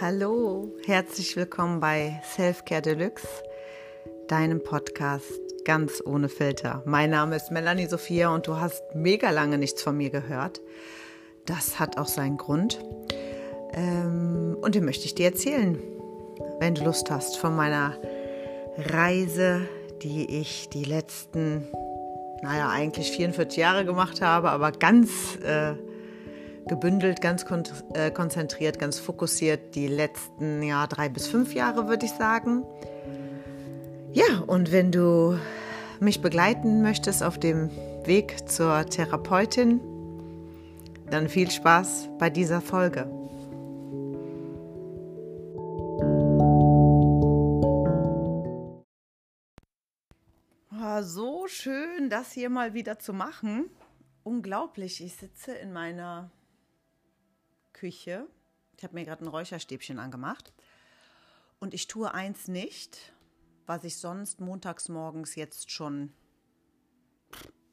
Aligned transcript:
Hallo, 0.00 0.72
herzlich 0.86 1.34
willkommen 1.34 1.80
bei 1.80 2.22
Selfcare 2.36 2.82
Deluxe, 2.82 3.26
deinem 4.28 4.62
Podcast 4.62 5.40
ganz 5.64 6.00
ohne 6.06 6.28
Filter. 6.28 6.84
Mein 6.86 7.10
Name 7.10 7.34
ist 7.34 7.50
Melanie 7.50 7.86
Sophia 7.86 8.32
und 8.32 8.46
du 8.46 8.60
hast 8.60 8.80
mega 8.94 9.30
lange 9.30 9.58
nichts 9.58 9.82
von 9.82 9.96
mir 9.96 10.10
gehört. 10.10 10.60
Das 11.46 11.80
hat 11.80 11.98
auch 11.98 12.06
seinen 12.06 12.36
Grund. 12.36 12.78
Ähm, 13.72 14.56
und 14.60 14.76
den 14.76 14.84
möchte 14.84 15.04
ich 15.04 15.16
dir 15.16 15.26
erzählen, 15.26 15.82
wenn 16.60 16.76
du 16.76 16.84
Lust 16.84 17.10
hast, 17.10 17.36
von 17.36 17.56
meiner 17.56 17.96
Reise, 18.76 19.68
die 20.02 20.38
ich 20.40 20.68
die 20.68 20.84
letzten, 20.84 21.66
naja, 22.40 22.68
eigentlich 22.68 23.10
44 23.10 23.58
Jahre 23.58 23.84
gemacht 23.84 24.20
habe, 24.22 24.50
aber 24.50 24.70
ganz 24.70 25.38
äh, 25.42 25.74
gebündelt, 26.68 27.20
ganz 27.20 27.44
kon 27.44 27.64
äh, 27.94 28.10
konzentriert, 28.10 28.78
ganz 28.78 28.98
fokussiert 28.98 29.74
die 29.74 29.88
letzten 29.88 30.62
ja, 30.62 30.86
drei 30.86 31.08
bis 31.08 31.26
fünf 31.26 31.54
Jahre, 31.54 31.88
würde 31.88 32.06
ich 32.06 32.12
sagen. 32.12 32.64
Ja, 34.12 34.42
und 34.46 34.72
wenn 34.72 34.92
du 34.92 35.38
mich 36.00 36.22
begleiten 36.22 36.82
möchtest 36.82 37.22
auf 37.22 37.38
dem 37.38 37.70
Weg 38.04 38.48
zur 38.48 38.86
Therapeutin, 38.86 39.80
dann 41.10 41.28
viel 41.28 41.50
Spaß 41.50 42.08
bei 42.18 42.30
dieser 42.30 42.60
Folge. 42.60 43.10
Oh, 50.72 51.02
so 51.02 51.46
schön, 51.48 52.08
das 52.10 52.32
hier 52.32 52.50
mal 52.50 52.74
wieder 52.74 52.98
zu 52.98 53.12
machen. 53.12 53.70
Unglaublich, 54.22 55.02
ich 55.02 55.16
sitze 55.16 55.52
in 55.52 55.72
meiner 55.72 56.30
Küche. 57.78 58.26
Ich 58.76 58.84
habe 58.84 58.94
mir 58.94 59.04
gerade 59.04 59.24
ein 59.24 59.28
Räucherstäbchen 59.28 59.98
angemacht. 59.98 60.52
Und 61.60 61.74
ich 61.74 61.86
tue 61.86 62.12
eins 62.12 62.48
nicht, 62.48 63.12
was 63.66 63.84
ich 63.84 63.96
sonst 63.96 64.40
montags 64.40 64.88
morgens 64.88 65.34
jetzt 65.36 65.70
schon 65.70 66.12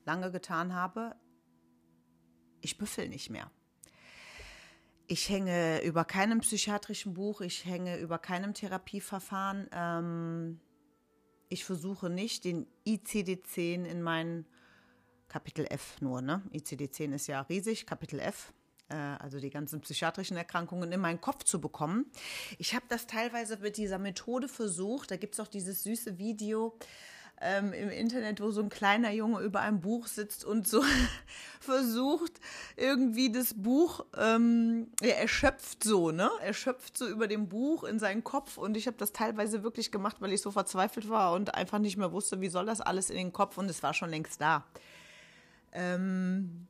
lange 0.06 0.31
getan 0.31 0.73
habe. 0.73 1.16
Ich 2.62 2.78
büffel 2.78 3.09
nicht 3.09 3.30
mehr. 3.30 3.52
Ich 5.08 5.30
hänge 5.30 5.84
über 5.84 6.03
keinem 6.03 6.40
psychiatrischen 6.40 7.14
Buch, 7.14 7.42
ich 7.42 7.66
hänge 7.66 7.97
über 7.97 8.17
keinem 8.17 8.53
Therapieverfahren. 8.53 9.69
Ähm, 9.72 10.59
ich 11.50 11.64
versuche 11.64 12.09
nicht, 12.09 12.44
den 12.44 12.67
ICD-10 12.88 13.86
in 13.86 14.02
mein 14.02 14.47
Kapitel 15.28 15.66
F 15.69 16.02
nur, 16.02 16.22
ne? 16.22 16.42
ICD-10 16.53 17.14
ist 17.14 17.28
ja 17.28 17.42
riesig, 17.42 17.86
Kapitel 17.86 18.19
F 18.19 18.52
also 18.94 19.39
die 19.39 19.50
ganzen 19.50 19.81
psychiatrischen 19.81 20.38
Erkrankungen, 20.38 20.91
in 20.91 21.00
meinen 21.00 21.22
Kopf 21.22 21.44
zu 21.44 21.59
bekommen. 21.59 22.05
Ich 22.58 22.75
habe 22.75 22.86
das 22.88 23.08
teilweise 23.08 23.58
mit 23.58 23.78
dieser 23.78 23.97
Methode 23.97 24.47
versucht. 24.47 25.11
Da 25.11 25.17
gibt 25.17 25.33
es 25.33 25.39
auch 25.39 25.47
dieses 25.47 25.83
süße 25.83 26.17
Video. 26.17 26.78
Ähm, 27.41 27.73
im 27.73 27.89
Internet, 27.89 28.39
wo 28.39 28.50
so 28.52 28.61
ein 28.61 28.69
kleiner 28.69 29.11
Junge 29.11 29.41
über 29.41 29.59
einem 29.59 29.81
Buch 29.81 30.08
sitzt 30.08 30.45
und 30.45 30.66
so 30.69 30.81
versucht, 31.59 32.31
irgendwie 32.78 33.30
das 33.30 33.53
Buch, 33.53 34.06
ähm, 34.17 34.88
er 35.02 35.19
erschöpft 35.19 35.83
so, 35.83 36.11
ne? 36.11 36.31
Erschöpft 36.41 36.97
so 36.97 37.06
über 37.09 37.28
dem 37.28 37.50
Buch 37.50 37.83
in 37.83 38.00
seinen 38.00 38.23
Kopf. 38.23 38.58
Und 38.58 38.78
ich 38.78 38.88
habe 38.88 38.95
das 38.95 39.11
teilweise 39.11 39.63
wirklich 39.63 39.91
gemacht, 39.91 40.17
weil 40.22 40.31
ich 40.31 40.41
so 40.41 40.50
verzweifelt 40.50 41.09
war 41.09 41.33
und 41.33 41.56
einfach 41.56 41.80
nicht 41.80 41.97
mehr 41.97 42.13
wusste, 42.13 42.39
wie 42.39 42.47
soll 42.47 42.67
das 42.67 42.80
alles 42.80 43.09
in 43.09 43.17
den 43.17 43.33
Kopf. 43.33 43.58
Und 43.58 43.69
es 43.69 43.83
war 43.83 43.94
schon 43.94 44.09
längst 44.09 44.39
da. 44.39 44.63
Ähm, 45.73 46.67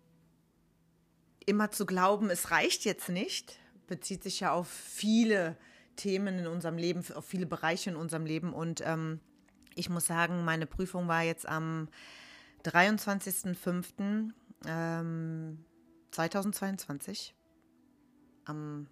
immer 1.45 1.71
zu 1.71 1.85
glauben, 1.85 2.29
es 2.29 2.51
reicht 2.51 2.85
jetzt 2.85 3.09
nicht, 3.09 3.57
bezieht 3.87 4.23
sich 4.23 4.39
ja 4.39 4.51
auf 4.51 4.67
viele 4.67 5.57
Themen 5.95 6.39
in 6.39 6.47
unserem 6.47 6.77
Leben, 6.77 7.03
auf 7.13 7.25
viele 7.25 7.45
Bereiche 7.45 7.89
in 7.89 7.95
unserem 7.95 8.25
Leben. 8.25 8.53
Und 8.53 8.81
ähm, 8.85 9.19
ich 9.75 9.89
muss 9.89 10.05
sagen, 10.05 10.43
meine 10.43 10.65
Prüfung 10.65 11.07
war 11.07 11.23
jetzt 11.23 11.47
am 11.47 11.89
23.05.2022. 12.63 14.31
Ähm, 14.67 15.65
2022. 16.11 17.35
Am 18.45 18.87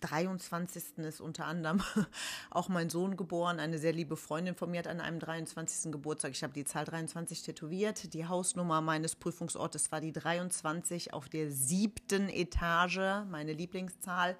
23. 0.00 0.98
ist 0.98 1.20
unter 1.20 1.46
anderem 1.46 1.82
auch 2.50 2.68
mein 2.68 2.90
Sohn 2.90 3.16
geboren. 3.16 3.60
Eine 3.60 3.78
sehr 3.78 3.92
liebe 3.92 4.16
Freundin 4.16 4.54
von 4.54 4.70
mir 4.70 4.78
hat 4.78 4.86
an 4.86 5.00
einem 5.00 5.20
23. 5.20 5.92
Geburtstag. 5.92 6.32
Ich 6.32 6.42
habe 6.42 6.52
die 6.52 6.64
Zahl 6.64 6.84
23 6.84 7.42
tätowiert. 7.42 8.14
Die 8.14 8.26
Hausnummer 8.26 8.80
meines 8.80 9.14
Prüfungsortes 9.14 9.92
war 9.92 10.00
die 10.00 10.12
23 10.12 11.12
auf 11.12 11.28
der 11.28 11.50
siebten 11.50 12.28
Etage, 12.28 13.24
meine 13.30 13.52
Lieblingszahl. 13.52 14.36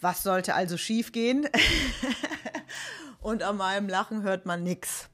Was 0.00 0.22
sollte 0.22 0.54
also 0.54 0.76
schiefgehen? 0.76 1.48
Und 3.20 3.42
an 3.42 3.56
meinem 3.56 3.88
Lachen 3.88 4.22
hört 4.22 4.46
man 4.46 4.62
nichts. 4.62 5.08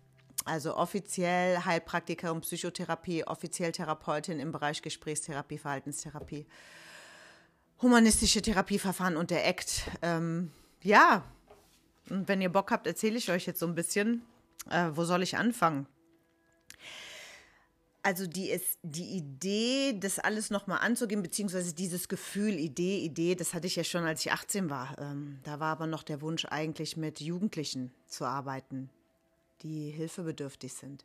Also 0.45 0.77
offiziell 0.77 1.65
Heilpraktikerin 1.65 2.41
Psychotherapie, 2.41 3.25
offiziell 3.25 3.73
Therapeutin 3.73 4.39
im 4.39 4.53
Bereich 4.53 4.81
Gesprächstherapie, 4.81 5.59
Verhaltenstherapie 5.59 6.47
humanistische 7.83 8.43
Therapieverfahren 8.43 9.17
und 9.17 9.31
der 9.31 9.47
ACT. 9.47 9.91
Ähm, 10.03 10.51
ja, 10.83 11.25
und 12.11 12.29
wenn 12.29 12.41
ihr 12.41 12.49
Bock 12.49 12.71
habt, 12.71 12.87
erzähle 12.87 13.19
ich 13.19 13.31
euch 13.31 13.47
jetzt 13.47 13.61
so 13.61 13.67
ein 13.67 13.75
bisschen, 13.75 14.23
äh, 14.71 14.91
wo 14.93 15.05
soll 15.05 15.23
ich 15.23 15.37
anfangen? 15.37 15.87
Also 18.03 18.29
die 18.29 18.51
ist 18.51 18.79
die 18.85 19.17
Idee, 19.17 19.99
das 19.99 20.21
alles 20.21 20.51
nochmal 20.51 20.79
anzugehen, 20.79 21.23
beziehungsweise 21.23 21.75
dieses 21.75 22.09
Gefühl, 22.09 22.55
Idee, 22.55 23.01
Idee, 23.01 23.35
das 23.35 23.53
hatte 23.53 23.67
ich 23.67 23.75
ja 23.75 23.83
schon, 23.83 24.05
als 24.05 24.21
ich 24.25 24.31
18 24.31 24.71
war. 24.71 24.97
Ähm, 25.01 25.41
da 25.43 25.59
war 25.59 25.73
aber 25.73 25.89
noch 25.89 26.05
der 26.05 26.21
Wunsch, 26.21 26.45
eigentlich 26.45 26.97
mit 26.97 27.21
Jugendlichen 27.21 27.93
zu 28.07 28.25
arbeiten, 28.25 28.91
die 29.63 29.91
hilfebedürftig 29.91 30.73
sind 30.73 31.05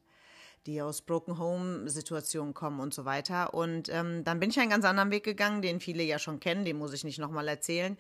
die 0.66 0.82
aus 0.82 1.02
Broken 1.02 1.38
Home 1.38 1.90
Situationen 1.90 2.54
kommen 2.54 2.80
und 2.80 2.94
so 2.94 3.06
weiter. 3.06 3.54
Und 3.54 3.90
ähm, 3.90 4.24
dann 4.24 4.40
bin 4.40 4.50
ich 4.50 4.60
einen 4.60 4.70
ganz 4.70 4.86
anderen 4.86 5.12
Weg 5.12 5.24
gegangen, 5.24 5.62
den 5.62 5.80
viele 5.80 6.04
ja 6.04 6.20
schon 6.20 6.40
kennen, 6.40 6.66
den 6.66 6.78
muss 6.78 6.94
ich 6.94 7.04
nicht 7.04 7.20
nochmal 7.20 7.48
erzählen, 7.48 7.98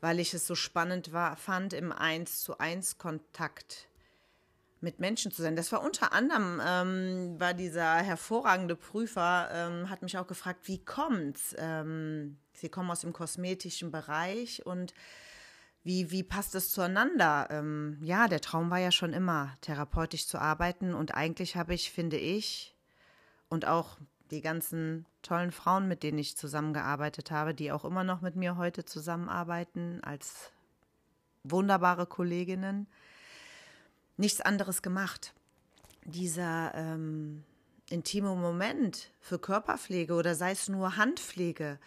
weil 0.00 0.20
ich 0.20 0.34
es 0.34 0.46
so 0.46 0.54
spannend 0.54 1.12
war, 1.12 1.36
fand, 1.36 1.72
im 1.72 1.92
Eins 1.92 2.42
zu 2.42 2.58
eins 2.58 2.98
Kontakt 2.98 3.88
mit 4.80 5.00
Menschen 5.00 5.32
zu 5.32 5.42
sein. 5.42 5.56
Das 5.56 5.72
war 5.72 5.82
unter 5.82 6.12
anderem, 6.12 6.60
ähm, 6.64 7.40
war 7.40 7.54
dieser 7.54 7.96
hervorragende 7.96 8.76
Prüfer, 8.76 9.48
ähm, 9.52 9.90
hat 9.90 10.02
mich 10.02 10.18
auch 10.18 10.26
gefragt, 10.26 10.68
wie 10.68 10.84
kommt's? 10.84 11.54
Ähm, 11.58 12.38
Sie 12.52 12.68
kommen 12.68 12.90
aus 12.90 13.00
dem 13.00 13.12
kosmetischen 13.12 13.90
Bereich 13.90 14.64
und 14.64 14.94
wie, 15.86 16.10
wie 16.10 16.24
passt 16.24 16.56
es 16.56 16.72
zueinander? 16.72 17.46
Ähm, 17.48 17.98
ja, 18.02 18.26
der 18.26 18.40
Traum 18.40 18.70
war 18.70 18.80
ja 18.80 18.90
schon 18.90 19.12
immer, 19.12 19.56
therapeutisch 19.60 20.26
zu 20.26 20.36
arbeiten. 20.36 20.94
Und 20.94 21.14
eigentlich 21.14 21.54
habe 21.54 21.74
ich, 21.74 21.92
finde 21.92 22.16
ich, 22.16 22.74
und 23.48 23.68
auch 23.68 23.96
die 24.32 24.40
ganzen 24.40 25.06
tollen 25.22 25.52
Frauen, 25.52 25.86
mit 25.86 26.02
denen 26.02 26.18
ich 26.18 26.36
zusammengearbeitet 26.36 27.30
habe, 27.30 27.54
die 27.54 27.70
auch 27.70 27.84
immer 27.84 28.02
noch 28.02 28.20
mit 28.20 28.34
mir 28.34 28.56
heute 28.56 28.84
zusammenarbeiten, 28.84 30.00
als 30.02 30.50
wunderbare 31.44 32.06
Kolleginnen, 32.06 32.88
nichts 34.16 34.40
anderes 34.40 34.82
gemacht. 34.82 35.34
Dieser 36.04 36.74
ähm, 36.74 37.44
intime 37.90 38.34
Moment 38.34 39.12
für 39.20 39.38
Körperpflege 39.38 40.14
oder 40.14 40.34
sei 40.34 40.50
es 40.50 40.68
nur 40.68 40.96
Handpflege, 40.96 41.78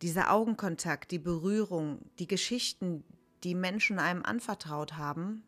dieser 0.00 0.30
Augenkontakt, 0.30 1.10
die 1.10 1.18
Berührung, 1.18 1.98
die 2.20 2.28
Geschichten, 2.28 3.02
die 3.44 3.54
Menschen 3.54 3.98
einem 3.98 4.22
anvertraut 4.22 4.96
haben, 4.96 5.42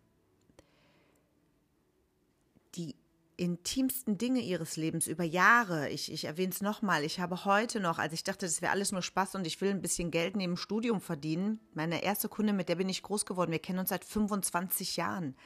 die 2.74 2.94
intimsten 3.38 4.18
Dinge 4.18 4.40
ihres 4.40 4.76
Lebens 4.76 5.06
über 5.06 5.22
Jahre. 5.22 5.88
Ich, 5.90 6.12
ich 6.12 6.24
erwähne 6.24 6.52
es 6.52 6.60
nochmal. 6.60 7.04
Ich 7.04 7.20
habe 7.20 7.44
heute 7.44 7.78
noch, 7.78 7.98
als 7.98 8.12
ich 8.12 8.24
dachte, 8.24 8.46
das 8.46 8.60
wäre 8.60 8.72
alles 8.72 8.90
nur 8.90 9.00
Spaß 9.00 9.36
und 9.36 9.46
ich 9.46 9.60
will 9.60 9.70
ein 9.70 9.80
bisschen 9.80 10.10
Geld 10.10 10.36
neben 10.36 10.54
dem 10.54 10.56
Studium 10.56 11.00
verdienen, 11.00 11.60
meine 11.72 12.02
erste 12.02 12.28
Kunde, 12.28 12.52
mit 12.52 12.68
der 12.68 12.74
bin 12.76 12.88
ich 12.88 13.02
groß 13.02 13.26
geworden. 13.26 13.52
Wir 13.52 13.60
kennen 13.60 13.78
uns 13.78 13.90
seit 13.90 14.04
25 14.04 14.96
Jahren. 14.96 15.36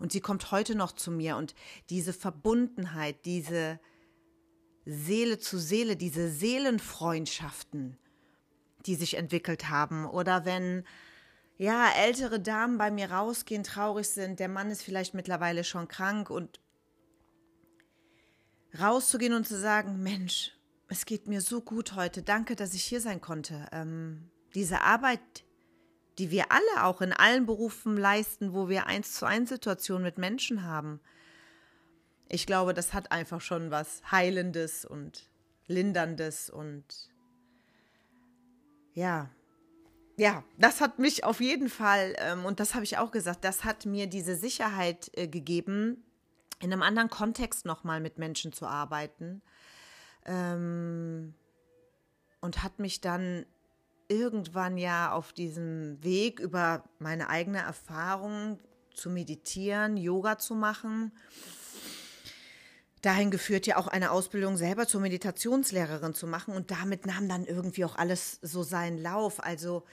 Und 0.00 0.12
sie 0.12 0.20
kommt 0.20 0.50
heute 0.50 0.74
noch 0.74 0.92
zu 0.92 1.10
mir 1.10 1.36
und 1.36 1.54
diese 1.90 2.12
Verbundenheit, 2.12 3.24
diese 3.24 3.80
Seele 4.84 5.38
zu 5.38 5.58
Seele, 5.58 5.96
diese 5.96 6.30
Seelenfreundschaften, 6.30 7.98
die 8.86 8.94
sich 8.96 9.14
entwickelt 9.14 9.68
haben. 9.68 10.06
Oder 10.06 10.44
wenn 10.44 10.84
ja, 11.58 11.90
ältere 11.90 12.38
Damen 12.38 12.78
bei 12.78 12.90
mir 12.90 13.10
rausgehen, 13.10 13.64
traurig 13.64 14.08
sind, 14.08 14.38
der 14.38 14.48
Mann 14.48 14.70
ist 14.70 14.82
vielleicht 14.82 15.12
mittlerweile 15.12 15.64
schon 15.64 15.88
krank 15.88 16.30
und 16.30 16.60
rauszugehen 18.78 19.34
und 19.34 19.46
zu 19.46 19.58
sagen, 19.58 20.00
Mensch, 20.02 20.56
es 20.88 21.04
geht 21.04 21.26
mir 21.26 21.40
so 21.40 21.60
gut 21.60 21.96
heute, 21.96 22.22
danke, 22.22 22.54
dass 22.54 22.74
ich 22.74 22.84
hier 22.84 23.00
sein 23.00 23.20
konnte. 23.20 23.66
Ähm, 23.72 24.30
diese 24.54 24.82
Arbeit, 24.82 25.20
die 26.18 26.30
wir 26.30 26.52
alle 26.52 26.84
auch 26.84 27.00
in 27.00 27.12
allen 27.12 27.44
Berufen 27.44 27.96
leisten, 27.96 28.54
wo 28.54 28.68
wir 28.68 28.86
eins 28.86 29.14
zu 29.14 29.26
eins 29.26 29.50
Situationen 29.50 30.04
mit 30.04 30.16
Menschen 30.16 30.62
haben. 30.62 31.00
Ich 32.28 32.46
glaube, 32.46 32.72
das 32.72 32.94
hat 32.94 33.10
einfach 33.10 33.40
schon 33.40 33.72
was 33.72 34.00
Heilendes 34.12 34.84
und 34.84 35.28
Linderndes 35.66 36.50
und 36.50 37.10
ja, 38.94 39.30
ja, 40.18 40.42
das 40.58 40.80
hat 40.80 40.98
mich 40.98 41.22
auf 41.22 41.40
jeden 41.40 41.68
Fall, 41.68 42.14
ähm, 42.18 42.44
und 42.44 42.58
das 42.58 42.74
habe 42.74 42.84
ich 42.84 42.98
auch 42.98 43.12
gesagt, 43.12 43.44
das 43.44 43.64
hat 43.64 43.86
mir 43.86 44.08
diese 44.08 44.34
Sicherheit 44.34 45.10
äh, 45.14 45.28
gegeben, 45.28 46.02
in 46.60 46.72
einem 46.72 46.82
anderen 46.82 47.08
Kontext 47.08 47.64
nochmal 47.64 48.00
mit 48.00 48.18
Menschen 48.18 48.52
zu 48.52 48.66
arbeiten. 48.66 49.42
Ähm, 50.26 51.34
und 52.40 52.64
hat 52.64 52.80
mich 52.80 53.00
dann 53.00 53.46
irgendwann 54.08 54.76
ja 54.76 55.12
auf 55.12 55.32
diesem 55.32 56.02
Weg 56.02 56.40
über 56.40 56.82
meine 56.98 57.28
eigene 57.30 57.58
Erfahrung 57.58 58.58
zu 58.94 59.10
meditieren, 59.10 59.96
Yoga 59.96 60.38
zu 60.38 60.56
machen, 60.56 61.12
dahin 63.02 63.30
geführt, 63.30 63.66
ja 63.66 63.76
auch 63.76 63.86
eine 63.86 64.10
Ausbildung 64.10 64.56
selber 64.56 64.86
zur 64.86 65.00
Meditationslehrerin 65.00 66.14
zu 66.14 66.26
machen. 66.26 66.54
Und 66.54 66.70
damit 66.70 67.06
nahm 67.06 67.28
dann 67.28 67.44
irgendwie 67.44 67.84
auch 67.84 67.96
alles 67.96 68.38
so 68.42 68.62
seinen 68.62 68.98
Lauf. 68.98 69.42
Also 69.42 69.84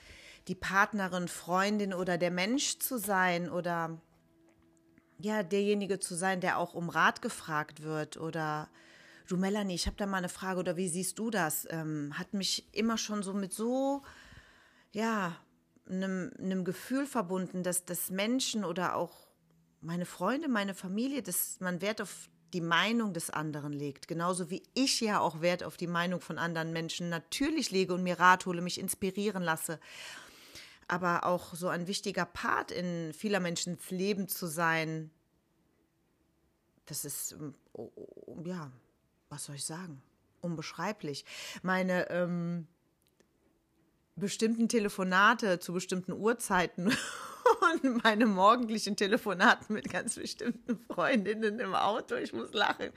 die 0.47 0.55
Partnerin, 0.55 1.27
Freundin 1.27 1.93
oder 1.93 2.17
der 2.17 2.31
Mensch 2.31 2.79
zu 2.79 2.97
sein 2.97 3.49
oder 3.49 3.99
ja, 5.19 5.43
derjenige 5.43 5.99
zu 5.99 6.15
sein, 6.15 6.41
der 6.41 6.57
auch 6.57 6.73
um 6.73 6.89
Rat 6.89 7.21
gefragt 7.21 7.83
wird 7.83 8.17
oder 8.17 8.69
du 9.27 9.37
Melanie, 9.37 9.75
ich 9.75 9.87
habe 9.87 9.97
da 9.97 10.05
mal 10.05 10.17
eine 10.17 10.29
Frage 10.29 10.59
oder 10.59 10.77
wie 10.77 10.89
siehst 10.89 11.17
du 11.19 11.29
das? 11.29 11.67
Ähm, 11.71 12.13
hat 12.17 12.33
mich 12.33 12.67
immer 12.73 12.97
schon 12.97 13.23
so 13.23 13.33
mit 13.33 13.53
so, 13.53 14.03
ja, 14.91 15.35
einem, 15.89 16.31
einem 16.37 16.65
Gefühl 16.65 17.05
verbunden, 17.05 17.63
dass 17.63 17.85
das 17.85 18.09
Menschen 18.09 18.65
oder 18.65 18.95
auch 18.95 19.27
meine 19.81 20.05
Freunde, 20.05 20.47
meine 20.47 20.73
Familie, 20.73 21.21
dass 21.21 21.59
man 21.59 21.81
Wert 21.81 22.01
auf 22.01 22.29
die 22.55 22.61
Meinung 22.61 23.13
des 23.13 23.29
anderen 23.29 23.73
legt. 23.73 24.07
Genauso 24.07 24.49
wie 24.49 24.63
ich 24.73 25.01
ja 25.01 25.19
auch 25.19 25.41
Wert 25.41 25.61
auf 25.61 25.75
die 25.75 25.87
Meinung 25.87 26.21
von 26.21 26.37
anderen 26.37 26.71
Menschen 26.71 27.09
natürlich 27.09 27.69
lege 27.69 27.93
und 27.93 28.01
mir 28.01 28.17
Rat 28.17 28.45
hole, 28.45 28.61
mich 28.61 28.79
inspirieren 28.79 29.43
lasse. 29.43 29.77
Aber 30.87 31.25
auch 31.25 31.53
so 31.53 31.67
ein 31.67 31.85
wichtiger 31.87 32.23
Part 32.25 32.71
in 32.71 33.11
vieler 33.11 33.41
Menschen 33.41 33.77
Leben 33.89 34.29
zu 34.29 34.47
sein, 34.47 35.11
das 36.85 37.03
ist, 37.03 37.35
oh, 37.73 37.91
ja, 38.45 38.71
was 39.27 39.43
soll 39.43 39.55
ich 39.55 39.65
sagen? 39.65 40.01
Unbeschreiblich. 40.39 41.25
Meine 41.61 42.09
ähm, 42.09 42.67
bestimmten 44.15 44.69
Telefonate 44.69 45.59
zu 45.59 45.73
bestimmten 45.73 46.13
Uhrzeiten 46.13 46.95
und 47.83 48.03
meine 48.03 48.25
morgendlichen 48.25 48.95
Telefonate 48.95 49.71
mit 49.71 49.89
ganz 49.89 50.15
bestimmten 50.15 50.79
Freundinnen 50.91 51.59
im 51.59 51.75
Auto. 51.75 52.15
Ich 52.15 52.33
muss 52.33 52.53
lachen, 52.53 52.89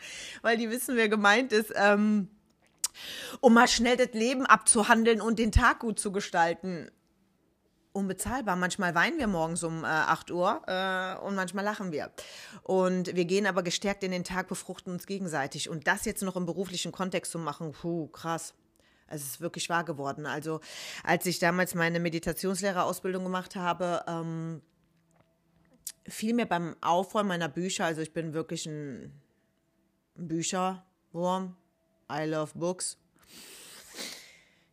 weil 0.43 0.57
die 0.57 0.71
wissen, 0.71 0.97
wer 0.97 1.09
gemeint 1.09 1.53
ist. 1.53 1.73
Ähm, 1.75 2.29
um 3.41 3.55
mal 3.55 3.69
schnell 3.69 3.97
das 3.97 4.13
Leben 4.13 4.45
abzuhandeln 4.45 5.21
und 5.21 5.39
den 5.39 5.53
Tag 5.53 5.81
gut 5.81 6.01
zu 6.01 6.11
gestalten 6.11 6.91
unbezahlbar. 7.93 8.57
Manchmal 8.57 8.95
weinen 8.95 9.19
wir 9.19 9.27
morgens 9.27 9.63
um 9.65 9.85
äh, 9.85 9.89
8 9.89 10.31
Uhr 10.31 10.63
äh, 10.67 11.17
und 11.25 11.35
manchmal 11.35 11.65
lachen 11.65 11.93
wir. 11.93 12.11
Und 12.63 13.15
wir 13.15 13.25
gehen 13.25 13.47
aber 13.47 13.63
gestärkt 13.63 14.05
in 14.05 14.13
den 14.13 14.25
Tag, 14.25 14.49
befruchten 14.49 14.93
uns 14.93 15.07
gegenseitig. 15.07 15.69
Und 15.69 15.87
das 15.87 16.05
jetzt 16.05 16.23
noch 16.23 16.37
im 16.37 16.47
beruflichen 16.47 16.93
Kontext 16.93 17.33
zu 17.33 17.39
machen, 17.39 17.73
puh, 17.73 18.07
krass. 18.09 18.55
Es 19.09 19.23
ist 19.23 19.41
wirklich 19.41 19.69
wahr 19.69 19.85
geworden. 19.85 20.27
Also 20.27 20.61
als 21.03 21.27
ich 21.27 21.39
damals 21.39 21.75
meine 21.75 22.01
Meditationslehrerausbildung 22.01 23.25
gemacht 23.25 23.57
habe, 23.57 24.05
ähm, 24.07 24.63
fiel 26.07 26.35
mir 26.35 26.47
beim 26.47 26.77
Aufräumen 26.81 27.29
meiner 27.29 27.49
Bücher, 27.49 27.85
also 27.85 28.01
ich 28.01 28.13
bin 28.13 28.33
wirklich 28.33 28.67
ein 28.67 29.13
Bücherwurm, 30.15 31.57
I 32.11 32.25
love 32.25 32.53
books, 32.55 32.99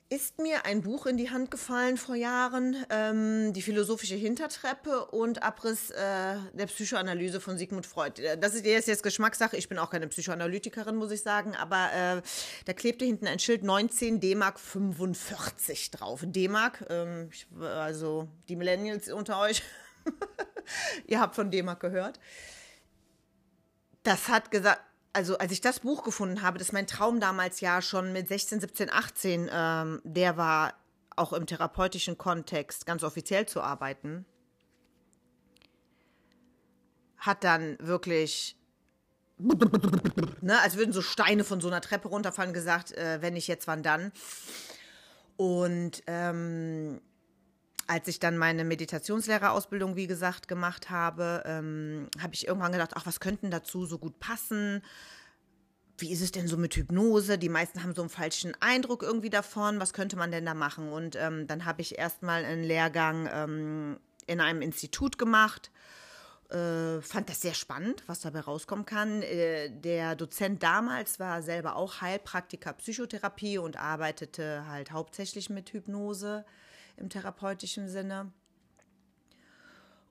ist 0.09 0.39
mir 0.39 0.65
ein 0.65 0.81
Buch 0.81 1.07
in 1.07 1.17
die 1.17 1.31
Hand 1.31 1.49
gefallen 1.49 1.97
vor 1.97 2.15
Jahren, 2.15 2.75
ähm, 2.89 3.53
Die 3.53 3.61
philosophische 3.63 4.15
Hintertreppe 4.15 5.05
und 5.05 5.41
Abriss 5.41 5.89
äh, 5.89 6.35
der 6.53 6.67
Psychoanalyse 6.67 7.41
von 7.41 7.57
Sigmund 7.57 7.87
Freud. 7.87 8.21
Äh, 8.21 8.37
das 8.37 8.53
ist 8.53 8.65
jetzt, 8.65 9.01
Geschmackssache. 9.01 9.57
Ich 9.57 9.67
bin 9.67 9.79
auch 9.79 9.89
keine 9.89 10.07
Psychoanalytikerin, 10.07 10.95
muss 10.95 11.11
ich 11.11 11.21
sagen, 11.21 11.55
aber 11.55 11.91
äh, 11.93 12.21
da 12.65 12.73
klebte 12.73 13.03
hinten 13.03 13.25
ein 13.25 13.39
Schild 13.39 13.63
19 13.63 14.19
D-Mark 14.19 14.59
45 14.59 15.91
drauf. 15.91 16.21
D-Mark, 16.23 16.85
ähm, 16.89 17.31
also 17.59 18.27
die 18.47 18.55
Millennials 18.55 19.11
unter 19.11 19.39
euch, 19.39 19.63
ihr 21.07 21.19
habt 21.19 21.35
von 21.35 21.49
D-Mark 21.49 21.79
gehört. 21.79 22.19
Das 24.03 24.27
hat 24.27 24.51
gesagt, 24.51 24.81
also 25.15 25.37
als 25.37 25.53
ich 25.53 25.61
das 25.61 25.79
Buch 25.79 26.03
gefunden 26.03 26.41
habe, 26.41 26.57
das 26.57 26.67
ist 26.67 26.73
mein 26.73 26.87
Traum 26.87 27.21
damals 27.21 27.61
ja 27.61 27.81
schon 27.81 28.11
mit 28.11 28.27
16, 28.27 28.59
17, 28.59 28.91
18, 28.91 29.49
ähm, 29.51 30.01
der 30.03 30.35
war 30.35 30.73
auch 31.15 31.31
im 31.31 31.45
therapeutischen 31.45 32.17
Kontext 32.17 32.85
ganz 32.85 33.01
offiziell 33.01 33.45
zu 33.45 33.61
arbeiten, 33.61 34.25
hat 37.17 37.45
dann 37.45 37.77
wirklich, 37.79 38.57
ne, 39.37 40.59
als 40.61 40.75
würden 40.75 40.91
so 40.91 41.01
Steine 41.01 41.45
von 41.45 41.61
so 41.61 41.69
einer 41.69 41.79
Treppe 41.79 42.09
runterfallen, 42.09 42.53
gesagt, 42.53 42.91
äh, 42.91 43.21
wenn 43.21 43.35
nicht 43.35 43.47
jetzt, 43.47 43.67
wann 43.67 43.83
dann. 43.83 44.11
Und 45.37 46.03
ähm, 46.07 46.99
als 47.87 48.07
ich 48.07 48.19
dann 48.19 48.37
meine 48.37 48.63
Meditationslehrerausbildung, 48.63 49.95
wie 49.95 50.07
gesagt, 50.07 50.47
gemacht 50.47 50.89
habe, 50.89 51.43
ähm, 51.45 52.07
habe 52.19 52.33
ich 52.33 52.47
irgendwann 52.47 52.71
gedacht, 52.71 52.91
ach, 52.95 53.05
was 53.05 53.19
könnten 53.19 53.51
dazu 53.51 53.85
so 53.85 53.99
gut 53.99 54.19
passen? 54.19 54.81
Wie 55.97 56.11
ist 56.11 56.21
es 56.21 56.31
denn 56.31 56.47
so 56.47 56.57
mit 56.57 56.75
Hypnose? 56.75 57.37
Die 57.37 57.49
meisten 57.49 57.83
haben 57.83 57.95
so 57.95 58.01
einen 58.01 58.09
falschen 58.09 58.53
Eindruck 58.59 59.03
irgendwie 59.03 59.29
davon. 59.29 59.79
Was 59.79 59.93
könnte 59.93 60.17
man 60.17 60.31
denn 60.31 60.45
da 60.45 60.53
machen? 60.53 60.91
Und 60.91 61.15
ähm, 61.15 61.47
dann 61.47 61.65
habe 61.65 61.81
ich 61.81 61.97
erstmal 61.97 62.43
einen 62.43 62.63
Lehrgang 62.63 63.29
ähm, 63.31 63.99
in 64.27 64.41
einem 64.41 64.61
Institut 64.61 65.17
gemacht. 65.17 65.71
Äh, 66.49 67.01
fand 67.01 67.29
das 67.29 67.41
sehr 67.41 67.53
spannend, 67.53 68.03
was 68.07 68.21
dabei 68.21 68.41
rauskommen 68.41 68.85
kann. 68.85 69.21
Äh, 69.21 69.69
der 69.69 70.15
Dozent 70.15 70.63
damals 70.63 71.19
war 71.19 71.41
selber 71.41 71.75
auch 71.75 72.01
Heilpraktiker 72.01 72.73
Psychotherapie 72.73 73.57
und 73.57 73.77
arbeitete 73.77 74.67
halt 74.67 74.91
hauptsächlich 74.91 75.49
mit 75.49 75.71
Hypnose 75.71 76.45
im 76.97 77.09
therapeutischen 77.09 77.89
Sinne. 77.89 78.31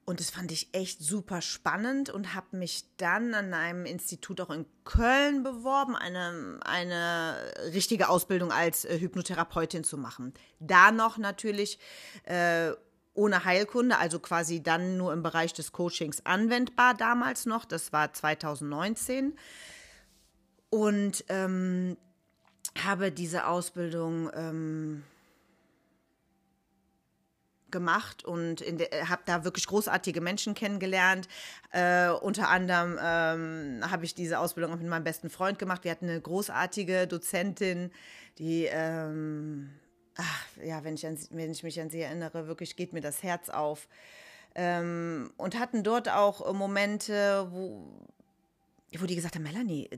Und 0.07 0.21
das 0.21 0.29
fand 0.29 0.53
ich 0.53 0.69
echt 0.73 1.03
super 1.03 1.41
spannend 1.41 2.11
und 2.11 2.35
habe 2.35 2.59
mich 2.59 2.85
dann 2.99 3.33
an 3.33 3.55
einem 3.55 3.87
Institut 3.87 4.39
auch 4.41 4.51
in 4.51 4.67
Köln 4.85 5.43
beworben, 5.43 5.97
eine, 5.97 6.61
eine 6.63 7.53
richtige 7.73 8.11
Ausbildung 8.11 8.53
als 8.53 8.85
äh, 8.85 8.99
Hypnotherapeutin 8.99 9.83
zu 9.83 9.97
machen. 9.97 10.35
Da 10.61 10.91
noch 10.91 11.17
natürlich 11.17 11.79
äh, 12.25 12.73
ohne 13.15 13.45
Heilkunde, 13.45 13.97
also 13.97 14.19
quasi 14.19 14.63
dann 14.63 14.99
nur 14.99 15.13
im 15.13 15.23
Bereich 15.23 15.55
des 15.55 15.73
Coachings 15.73 16.27
anwendbar 16.27 16.95
damals 16.95 17.47
noch. 17.47 17.65
Das 17.65 17.93
war 17.93 18.13
2019. 18.13 19.39
Und 20.69 21.25
ähm, 21.29 21.97
habe 22.85 23.13
diese 23.13 23.47
Ausbildung 23.47 24.31
ähm, 24.35 25.05
gemacht 27.75 28.25
und 28.25 28.61
habe 28.63 29.23
da 29.27 29.45
wirklich 29.45 29.67
großartige 29.67 30.23
Menschen 30.23 30.55
kennengelernt. 30.55 31.29
Äh, 31.73 32.09
unter 32.09 32.49
anderem 32.49 32.99
ähm, 33.03 33.91
habe 33.91 34.05
ich 34.05 34.15
diese 34.15 34.39
Ausbildung 34.39 34.73
auch 34.73 34.79
mit 34.79 34.89
meinem 34.89 35.05
besten 35.05 35.29
Freund 35.29 35.59
gemacht. 35.59 35.85
Wir 35.85 35.91
hatten 35.91 36.09
eine 36.09 36.21
großartige 36.21 37.07
Dozentin, 37.07 37.91
die, 38.39 38.69
ähm, 38.71 39.71
ach, 40.17 40.47
ja, 40.65 40.85
wenn 40.85 40.95
ich, 40.95 41.07
an, 41.07 41.19
wenn 41.31 41.51
ich 41.51 41.63
mich 41.65 41.81
an 41.81 41.91
sie 41.91 42.01
erinnere, 42.01 42.47
wirklich 42.47 42.77
geht 42.77 42.93
mir 42.93 43.03
das 43.03 43.23
Herz 43.23 43.51
auf. 43.51 43.89
Ähm, 44.55 45.33
und 45.37 45.59
hatten 45.59 45.83
dort 45.83 46.09
auch 46.09 46.55
Momente, 46.55 47.49
wo, 47.51 47.93
wo 48.97 49.07
die 49.07 49.17
gesagt 49.17 49.35
haben, 49.35 49.43
Melanie, 49.43 49.91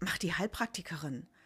mach 0.00 0.16
die 0.16 0.32
Heilpraktikerin 0.32 1.26
äh, 1.26 1.39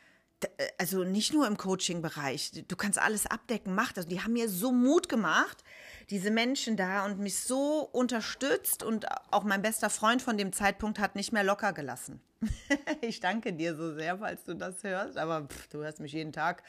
also 0.78 1.04
nicht 1.04 1.32
nur 1.32 1.46
im 1.46 1.56
Coaching-Bereich, 1.56 2.64
du 2.66 2.76
kannst 2.76 2.98
alles 2.98 3.26
abdecken, 3.26 3.74
mach 3.74 3.92
das. 3.92 4.06
Die 4.06 4.20
haben 4.20 4.32
mir 4.32 4.48
so 4.48 4.72
Mut 4.72 5.08
gemacht, 5.08 5.64
diese 6.10 6.30
Menschen 6.30 6.76
da 6.76 7.04
und 7.04 7.18
mich 7.18 7.38
so 7.38 7.80
unterstützt 7.92 8.82
und 8.82 9.06
auch 9.32 9.44
mein 9.44 9.62
bester 9.62 9.90
Freund 9.90 10.22
von 10.22 10.36
dem 10.36 10.52
Zeitpunkt 10.52 10.98
hat 10.98 11.16
nicht 11.16 11.32
mehr 11.32 11.44
locker 11.44 11.72
gelassen. 11.72 12.20
ich 13.00 13.20
danke 13.20 13.52
dir 13.52 13.76
so 13.76 13.94
sehr, 13.94 14.18
falls 14.18 14.44
du 14.44 14.54
das 14.54 14.82
hörst, 14.82 15.16
aber 15.16 15.46
pff, 15.46 15.68
du 15.68 15.78
hörst 15.78 16.00
mich 16.00 16.12
jeden 16.12 16.32
Tag 16.32 16.62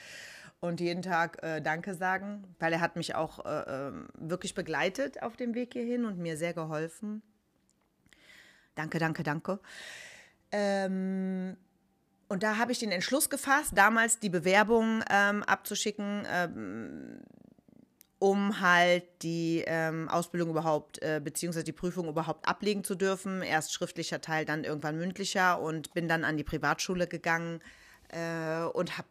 und 0.59 0.79
jeden 0.79 1.01
Tag 1.01 1.41
äh, 1.43 1.61
Danke 1.61 1.93
sagen, 1.93 2.43
weil 2.59 2.73
er 2.73 2.81
hat 2.81 2.95
mich 2.95 3.15
auch 3.15 3.45
äh, 3.45 3.87
ähm, 3.87 4.07
wirklich 4.15 4.53
begleitet 4.53 5.21
auf 5.21 5.35
dem 5.35 5.53
Weg 5.53 5.73
hierhin 5.73 6.05
und 6.05 6.17
mir 6.17 6.37
sehr 6.37 6.53
geholfen. 6.53 7.21
Danke, 8.75 8.99
danke, 8.99 9.23
danke. 9.23 9.59
Ähm, 10.51 11.57
und 12.27 12.43
da 12.43 12.57
habe 12.57 12.71
ich 12.71 12.79
den 12.79 12.91
Entschluss 12.91 13.29
gefasst, 13.29 13.73
damals 13.75 14.19
die 14.19 14.29
Bewerbung 14.29 15.03
ähm, 15.09 15.43
abzuschicken, 15.43 16.25
ähm, 16.29 17.19
um 18.17 18.59
halt 18.61 19.03
die 19.21 19.63
ähm, 19.67 20.09
Ausbildung 20.09 20.49
überhaupt, 20.49 21.01
äh, 21.01 21.21
beziehungsweise 21.23 21.65
die 21.65 21.71
Prüfung 21.71 22.07
überhaupt 22.07 22.47
ablegen 22.47 22.83
zu 22.83 22.95
dürfen. 22.95 23.41
Erst 23.41 23.73
schriftlicher 23.73 24.21
Teil, 24.21 24.45
dann 24.45 24.63
irgendwann 24.63 24.97
mündlicher 24.97 25.61
und 25.61 25.93
bin 25.93 26.07
dann 26.07 26.23
an 26.23 26.37
die 26.37 26.43
Privatschule 26.43 27.07
gegangen 27.07 27.61
äh, 28.09 28.63
und 28.63 28.97
habe 28.97 29.07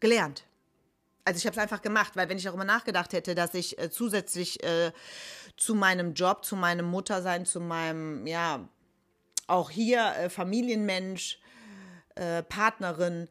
gelernt. 0.00 0.44
Also 1.24 1.38
ich 1.38 1.46
habe 1.46 1.56
es 1.56 1.62
einfach 1.62 1.80
gemacht, 1.80 2.16
weil 2.16 2.28
wenn 2.28 2.36
ich 2.36 2.44
darüber 2.44 2.64
nachgedacht 2.64 3.12
hätte, 3.12 3.34
dass 3.34 3.54
ich 3.54 3.78
äh, 3.78 3.90
zusätzlich 3.90 4.62
äh, 4.64 4.92
zu 5.56 5.74
meinem 5.74 6.14
Job, 6.14 6.44
zu 6.44 6.56
meinem 6.56 6.86
Muttersein, 6.86 7.46
zu 7.46 7.60
meinem, 7.60 8.26
ja, 8.26 8.68
auch 9.46 9.70
hier 9.70 10.14
äh, 10.16 10.28
Familienmensch, 10.28 11.38
äh, 12.16 12.42
Partnerin, 12.42 13.28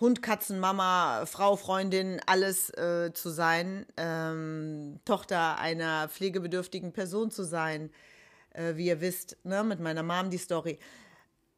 Hund, 0.00 0.22
Katzen, 0.22 0.58
Mama, 0.58 1.24
Frau, 1.26 1.56
Freundin, 1.56 2.20
alles 2.26 2.70
äh, 2.70 3.12
zu 3.14 3.30
sein, 3.30 3.86
ähm, 3.96 5.00
Tochter 5.04 5.58
einer 5.58 6.08
pflegebedürftigen 6.08 6.92
Person 6.92 7.30
zu 7.30 7.44
sein, 7.44 7.90
äh, 8.50 8.74
wie 8.76 8.86
ihr 8.86 9.00
wisst, 9.00 9.36
ne, 9.44 9.62
mit 9.62 9.80
meiner 9.80 10.02
Mom 10.02 10.30
die 10.30 10.38
Story 10.38 10.78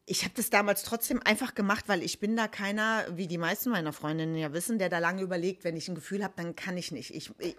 ich 0.09 0.23
habe 0.23 0.35
das 0.37 0.51
damals 0.51 0.85
trotzdem 0.85 1.21
einfach 1.25 1.57
gemacht, 1.57 1.89
weil 1.89 2.03
ich 2.03 2.21
bin 2.21 2.37
da 2.37 2.47
keiner, 2.47 3.05
wie 3.17 3.27
die 3.27 3.39
meisten 3.39 3.71
meiner 3.71 3.93
Freundinnen 3.93 4.37
ja 4.37 4.53
wissen, 4.53 4.79
der 4.79 4.89
da 4.89 5.01
lange 5.01 5.21
überlegt, 5.21 5.65
wenn 5.65 5.77
ich 5.77 5.89
ein 5.89 5.97
Gefühl 5.97 6.23
habe, 6.23 6.35
dann 6.37 6.55
kann 6.55 6.77
ich 6.77 6.93
nicht. 6.93 7.13
Ich, 7.13 7.33
ich, 7.41 7.57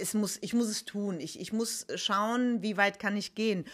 es 0.00 0.12
muss, 0.12 0.36
ich 0.40 0.52
muss 0.52 0.66
es 0.66 0.84
tun. 0.84 1.20
Ich, 1.20 1.38
ich 1.38 1.52
muss 1.52 1.86
schauen, 1.94 2.60
wie 2.60 2.76
weit 2.76 2.98
kann 2.98 3.16
ich 3.16 3.36
gehen. 3.36 3.64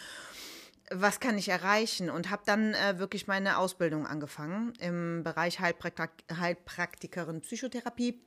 Was 0.94 1.20
kann 1.20 1.38
ich 1.38 1.48
erreichen? 1.48 2.10
Und 2.10 2.30
habe 2.30 2.42
dann 2.44 2.74
äh, 2.74 2.98
wirklich 2.98 3.26
meine 3.26 3.58
Ausbildung 3.58 4.06
angefangen 4.06 4.74
im 4.80 5.22
Bereich 5.22 5.60
Heilpraktik 5.60 6.10
Heilpraktikerin 6.32 7.40
Psychotherapie 7.40 8.20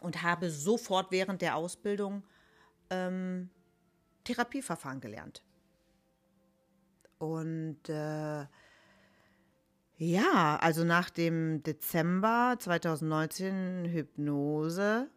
und 0.00 0.22
habe 0.22 0.50
sofort 0.50 1.10
während 1.10 1.40
der 1.42 1.56
Ausbildung 1.56 2.24
ähm, 2.90 3.50
Therapieverfahren 4.24 5.00
gelernt. 5.00 5.42
Und 7.18 7.88
äh, 7.88 8.46
ja, 9.96 10.58
also 10.60 10.84
nach 10.84 11.10
dem 11.10 11.62
Dezember 11.62 12.56
2019 12.58 13.84
Hypnose 13.86 15.08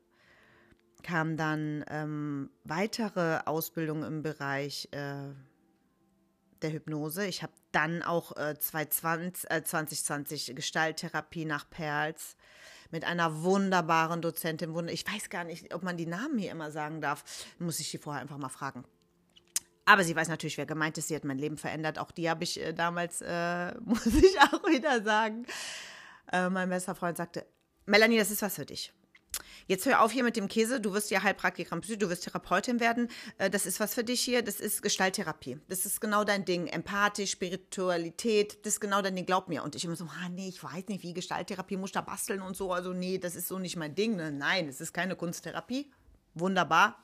kam 1.04 1.38
dann 1.38 1.84
ähm, 1.90 2.50
weitere 2.64 3.40
Ausbildung 3.46 4.04
im 4.04 4.22
Bereich 4.22 4.88
äh, 4.92 5.30
der 6.64 6.72
Hypnose. 6.72 7.26
Ich 7.26 7.44
habe 7.44 7.54
dann 7.72 8.04
auch 8.04 8.36
äh, 8.38 8.58
2020, 8.58 9.50
äh, 9.50 9.64
2020 9.64 10.56
Gestalttherapie 10.56 11.46
nach 11.46 11.70
Perls 11.70 12.36
mit 12.92 13.04
einer 13.04 13.44
wunderbaren 13.44 14.22
Dozentin. 14.22 14.88
Ich 14.88 15.06
weiß 15.06 15.30
gar 15.30 15.44
nicht, 15.44 15.74
ob 15.74 15.84
man 15.84 15.98
die 15.98 16.06
Namen 16.06 16.38
hier 16.38 16.52
immer 16.52 16.72
sagen 16.72 17.02
darf. 17.02 17.24
Muss 17.60 17.80
ich 17.80 17.92
die 17.92 17.98
vorher 17.98 18.22
einfach 18.22 18.38
mal 18.38 18.50
fragen. 18.50 18.86
Aber 19.86 20.04
sie 20.04 20.16
weiß 20.16 20.28
natürlich, 20.28 20.58
wer 20.58 20.66
gemeint 20.66 20.98
ist. 20.98 21.08
Sie 21.08 21.16
hat 21.16 21.24
mein 21.24 21.38
Leben 21.38 21.58
verändert. 21.58 21.98
Auch 21.98 22.12
die 22.12 22.30
habe 22.30 22.44
ich 22.44 22.60
äh, 22.62 22.74
damals, 22.74 23.22
äh, 23.22 23.74
muss 23.86 24.06
ich 24.06 24.40
auch 24.40 24.68
wieder 24.68 25.02
sagen. 25.02 25.46
Äh, 26.32 26.50
mein 26.50 26.70
bester 26.70 26.96
Freund 26.96 27.18
sagte, 27.18 27.46
Melanie, 27.86 28.18
das 28.18 28.32
ist 28.32 28.42
was 28.42 28.56
für 28.56 28.66
dich. 28.66 28.94
Jetzt 29.68 29.86
hör 29.86 30.02
auf 30.02 30.12
hier 30.12 30.24
mit 30.24 30.38
dem 30.38 30.48
Käse. 30.48 30.80
Du 30.80 30.94
wirst 30.94 31.12
ja 31.12 31.24
Heilpraktikerin, 31.24 31.82
du 31.82 32.10
wirst 32.10 32.24
Therapeutin 32.24 32.80
werden. 32.80 33.10
Äh, 33.38 33.50
das 33.50 33.66
ist 33.66 33.82
was 33.82 33.94
für 33.94 34.04
dich 34.04 34.22
hier. 34.22 34.42
Das 34.42 34.62
ist 34.62 34.82
Gestalttherapie. 34.82 35.60
Das 35.68 35.86
ist 35.86 36.00
genau 36.00 36.24
dein 36.24 36.46
Ding. 36.46 36.68
Empathisch, 36.68 37.32
Spiritualität, 37.32 38.66
das 38.66 38.76
ist 38.76 38.80
genau 38.80 39.02
dein 39.02 39.16
Ding. 39.16 39.26
Glaub 39.26 39.50
mir. 39.50 39.64
Und 39.64 39.76
ich 39.76 39.84
immer 39.84 39.98
so, 39.98 40.06
ah, 40.06 40.30
nee, 40.30 40.48
ich 40.48 40.64
weiß 40.64 40.88
nicht, 40.88 41.04
wie 41.04 41.14
Gestalttherapie 41.14 41.76
muss 41.76 41.92
da 41.92 42.02
basteln 42.02 42.42
und 42.42 42.56
so. 42.56 42.72
Also 42.72 42.94
nee, 42.94 43.18
das 43.18 43.36
ist 43.36 43.50
so 43.50 43.60
nicht 43.60 43.76
mein 43.76 43.94
Ding. 43.94 44.16
Ne? 44.16 44.32
Nein, 44.32 44.70
es 44.70 44.80
ist 44.80 44.94
keine 44.94 45.18
Kunsttherapie. 45.18 45.92
Wunderbar. 46.34 47.04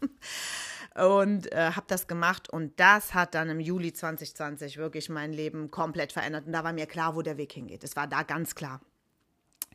und 0.94 1.52
äh, 1.52 1.72
habe 1.72 1.86
das 1.88 2.06
gemacht 2.06 2.50
und 2.50 2.78
das 2.78 3.14
hat 3.14 3.34
dann 3.34 3.50
im 3.50 3.60
Juli 3.60 3.92
2020 3.92 4.76
wirklich 4.76 5.08
mein 5.08 5.32
Leben 5.32 5.70
komplett 5.70 6.12
verändert 6.12 6.46
und 6.46 6.52
da 6.52 6.64
war 6.64 6.72
mir 6.72 6.86
klar, 6.86 7.14
wo 7.14 7.22
der 7.22 7.36
Weg 7.36 7.52
hingeht. 7.52 7.84
Es 7.84 7.94
war 7.96 8.06
da 8.06 8.22
ganz 8.22 8.54
klar. 8.54 8.80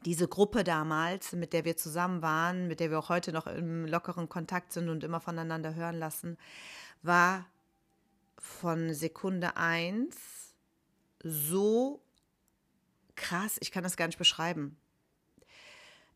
Diese 0.05 0.27
Gruppe 0.27 0.63
damals, 0.63 1.33
mit 1.33 1.53
der 1.53 1.63
wir 1.63 1.77
zusammen 1.77 2.21
waren, 2.21 2.67
mit 2.67 2.79
der 2.79 2.89
wir 2.89 2.97
auch 2.97 3.09
heute 3.09 3.31
noch 3.31 3.45
im 3.45 3.85
lockeren 3.85 4.29
Kontakt 4.29 4.73
sind 4.73 4.89
und 4.89 5.03
immer 5.03 5.19
voneinander 5.19 5.75
hören 5.75 5.99
lassen, 5.99 6.37
war 7.03 7.45
von 8.39 8.93
Sekunde 8.93 9.57
eins 9.57 10.55
so 11.23 12.01
krass, 13.15 13.57
ich 13.59 13.71
kann 13.71 13.83
das 13.83 13.97
gar 13.97 14.07
nicht 14.07 14.17
beschreiben. 14.17 14.77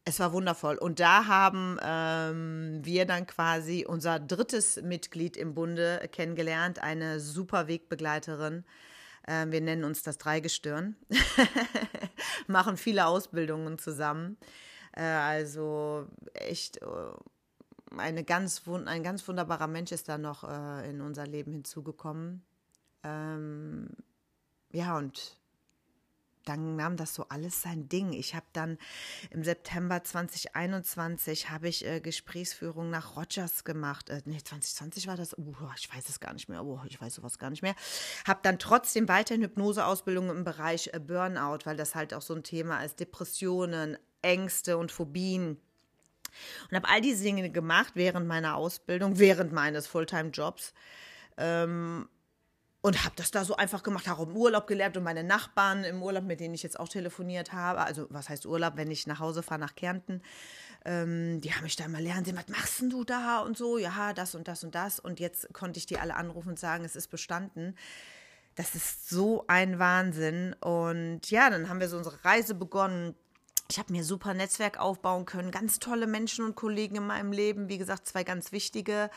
Es 0.04 0.20
war 0.20 0.34
wundervoll. 0.34 0.78
Und 0.78 1.00
da 1.00 1.26
haben 1.26 1.80
ähm, 1.84 2.80
wir 2.84 3.06
dann 3.06 3.26
quasi 3.26 3.86
unser 3.88 4.20
drittes 4.20 4.82
Mitglied 4.82 5.36
im 5.36 5.56
Bunde 5.56 6.08
kennengelernt, 6.12 6.80
eine 6.80 7.20
super 7.20 7.68
Wegbegleiterin. 7.68 8.66
Ähm, 9.28 9.52
wir 9.52 9.62
nennen 9.62 9.84
uns 9.84 10.04
das 10.04 10.18
Dreigestirn. 10.18 10.96
Machen 12.48 12.78
viele 12.78 13.08
Ausbildungen 13.08 13.78
zusammen. 13.78 14.38
Äh, 14.92 15.04
also 15.04 16.08
echt 16.34 16.82
äh, 16.82 16.86
eine 17.98 18.24
ganz, 18.24 18.62
ein 18.68 19.04
ganz 19.04 19.28
wunderbarer 19.28 19.68
Mensch 19.68 19.92
ist 19.92 20.10
da 20.10 20.18
noch 20.18 20.44
äh, 20.44 20.90
in 20.90 21.02
unser 21.02 21.26
Leben 21.26 21.52
hinzugekommen. 21.54 22.46
Ähm, 23.04 23.90
ja, 24.72 24.98
und 24.98 25.38
dann 26.46 26.76
nahm 26.76 26.98
das 26.98 27.14
so 27.14 27.28
alles 27.30 27.62
sein 27.62 27.90
Ding. 27.90 28.14
Ich 28.14 28.36
habe 28.36 28.46
dann 28.54 28.78
im 29.32 29.44
September 29.44 30.04
2021 30.04 31.50
habe 31.50 31.68
ich 31.68 31.86
äh, 31.86 32.00
Gesprächsführung 32.00 32.90
nach 32.90 33.16
Rogers 33.16 33.64
gemacht. 33.64 34.10
Äh, 34.10 34.22
nee, 34.26 34.38
2020 34.38 35.08
war 35.08 35.18
das. 35.18 35.38
Uh, 35.38 35.56
ich 35.78 35.94
weiß 35.94 36.10
es 36.10 36.20
gar 36.20 36.34
nicht 36.34 36.50
mehr. 36.50 36.64
Uh, 36.64 36.80
ich 36.88 37.00
weiß 37.02 37.16
sowas 37.16 37.40
gar 37.40 37.50
nicht 37.50 37.62
mehr. 37.62 37.76
Habe 38.28 38.40
dann 38.44 38.60
trotzdem 38.60 39.08
weiterhin 39.08 39.44
Hypnoseausbildung 39.44 40.30
im 40.30 40.44
Bereich 40.44 40.90
äh, 40.94 41.00
Burnout, 41.00 41.60
weil 41.66 41.78
das 41.78 41.96
halt 41.96 42.14
auch 42.14 42.22
so 42.22 42.34
ein 42.34 42.44
Thema 42.44 42.84
ist. 42.84 43.00
Depressionen, 43.00 43.98
Ängste 44.22 44.78
und 44.78 44.92
Phobien. 44.92 45.60
Und 46.70 46.76
habe 46.76 46.88
all 46.90 47.02
diese 47.02 47.24
Dinge 47.24 47.50
gemacht 47.50 47.94
während 47.96 48.28
meiner 48.28 48.56
Ausbildung, 48.56 49.20
während 49.20 49.54
meines 49.54 49.88
Fulltime-Jobs. 49.88 50.74
Ähm, 51.38 52.08
und 52.86 53.04
habe 53.04 53.16
das 53.16 53.32
da 53.32 53.44
so 53.44 53.56
einfach 53.56 53.82
gemacht, 53.82 54.08
habe 54.08 54.30
im 54.30 54.38
Urlaub 54.38 54.68
gelernt 54.68 54.96
und 54.96 55.02
meine 55.02 55.24
Nachbarn 55.24 55.84
im 55.84 56.04
Urlaub, 56.04 56.24
mit 56.24 56.40
denen 56.40 56.54
ich 56.54 56.62
jetzt 56.62 56.80
auch 56.80 56.88
telefoniert 56.88 57.52
habe, 57.52 57.80
also 57.80 58.06
was 58.12 58.30
heißt 58.30 58.46
Urlaub, 58.46 58.74
wenn 58.78 58.92
ich 58.92 59.08
nach 59.08 59.20
Hause 59.20 59.42
fahre 59.42 59.60
nach 59.60 59.74
Kärnten, 59.74 60.22
ähm, 60.86 61.42
die 61.42 61.52
haben 61.52 61.64
mich 61.64 61.76
da 61.76 61.86
immer 61.86 62.00
lernen 62.00 62.26
sehen, 62.26 62.38
was 62.38 62.48
machst 62.48 62.82
denn 62.82 62.92
du 62.92 63.04
da 63.04 63.40
und 63.40 63.58
so, 63.58 63.80
ja, 63.80 64.14
das 64.14 64.36
und 64.36 64.48
das 64.48 64.64
und 64.64 64.76
das 64.76 65.00
und 65.00 65.20
jetzt 65.20 65.52
konnte 65.52 65.80
ich 65.80 65.88
die 65.88 65.98
alle 65.98 66.16
anrufen 66.16 66.50
und 66.50 66.60
sagen, 66.60 66.86
es 66.86 66.96
ist 66.96 67.08
bestanden. 67.08 67.76
Das 68.54 68.76
ist 68.76 69.10
so 69.10 69.46
ein 69.48 69.80
Wahnsinn 69.80 70.54
und 70.62 71.22
ja, 71.32 71.50
dann 71.50 71.70
haben 71.70 71.80
wir 71.80 71.90
so 71.90 71.98
unsere 71.98 72.24
Reise 72.24 72.54
begonnen. 72.54 73.16
Ich 73.70 73.80
habe 73.80 73.92
mir 73.92 74.04
super 74.04 74.36
Netzwerk 74.36 74.80
aufbauen 74.80 75.26
können, 75.26 75.50
ganz 75.50 75.80
tolle 75.80 76.06
Menschen 76.06 76.46
und 76.46 76.56
Kollegen 76.56 76.98
in 76.98 77.08
meinem 77.08 77.32
Leben, 77.32 77.68
wie 77.68 77.80
gesagt, 77.80 78.06
zwei 78.08 78.24
ganz 78.24 78.52
wichtige 78.52 79.10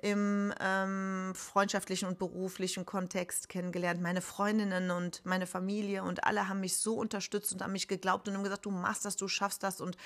im 0.00 0.54
ähm, 0.58 1.32
freundschaftlichen 1.34 2.08
und 2.08 2.18
beruflichen 2.18 2.86
Kontext 2.86 3.50
kennengelernt. 3.50 4.00
Meine 4.00 4.22
Freundinnen 4.22 4.90
und 4.90 5.20
meine 5.26 5.46
Familie 5.46 6.02
und 6.02 6.24
alle 6.24 6.48
haben 6.48 6.60
mich 6.60 6.78
so 6.78 6.94
unterstützt 6.94 7.52
und 7.52 7.60
an 7.60 7.72
mich 7.72 7.88
geglaubt 7.88 8.26
und 8.26 8.34
haben 8.34 8.42
gesagt, 8.44 8.64
du 8.64 8.70
machst 8.70 9.04
das, 9.04 9.16
du 9.16 9.28
schaffst 9.28 9.62
das 9.62 9.82
und 9.82 9.98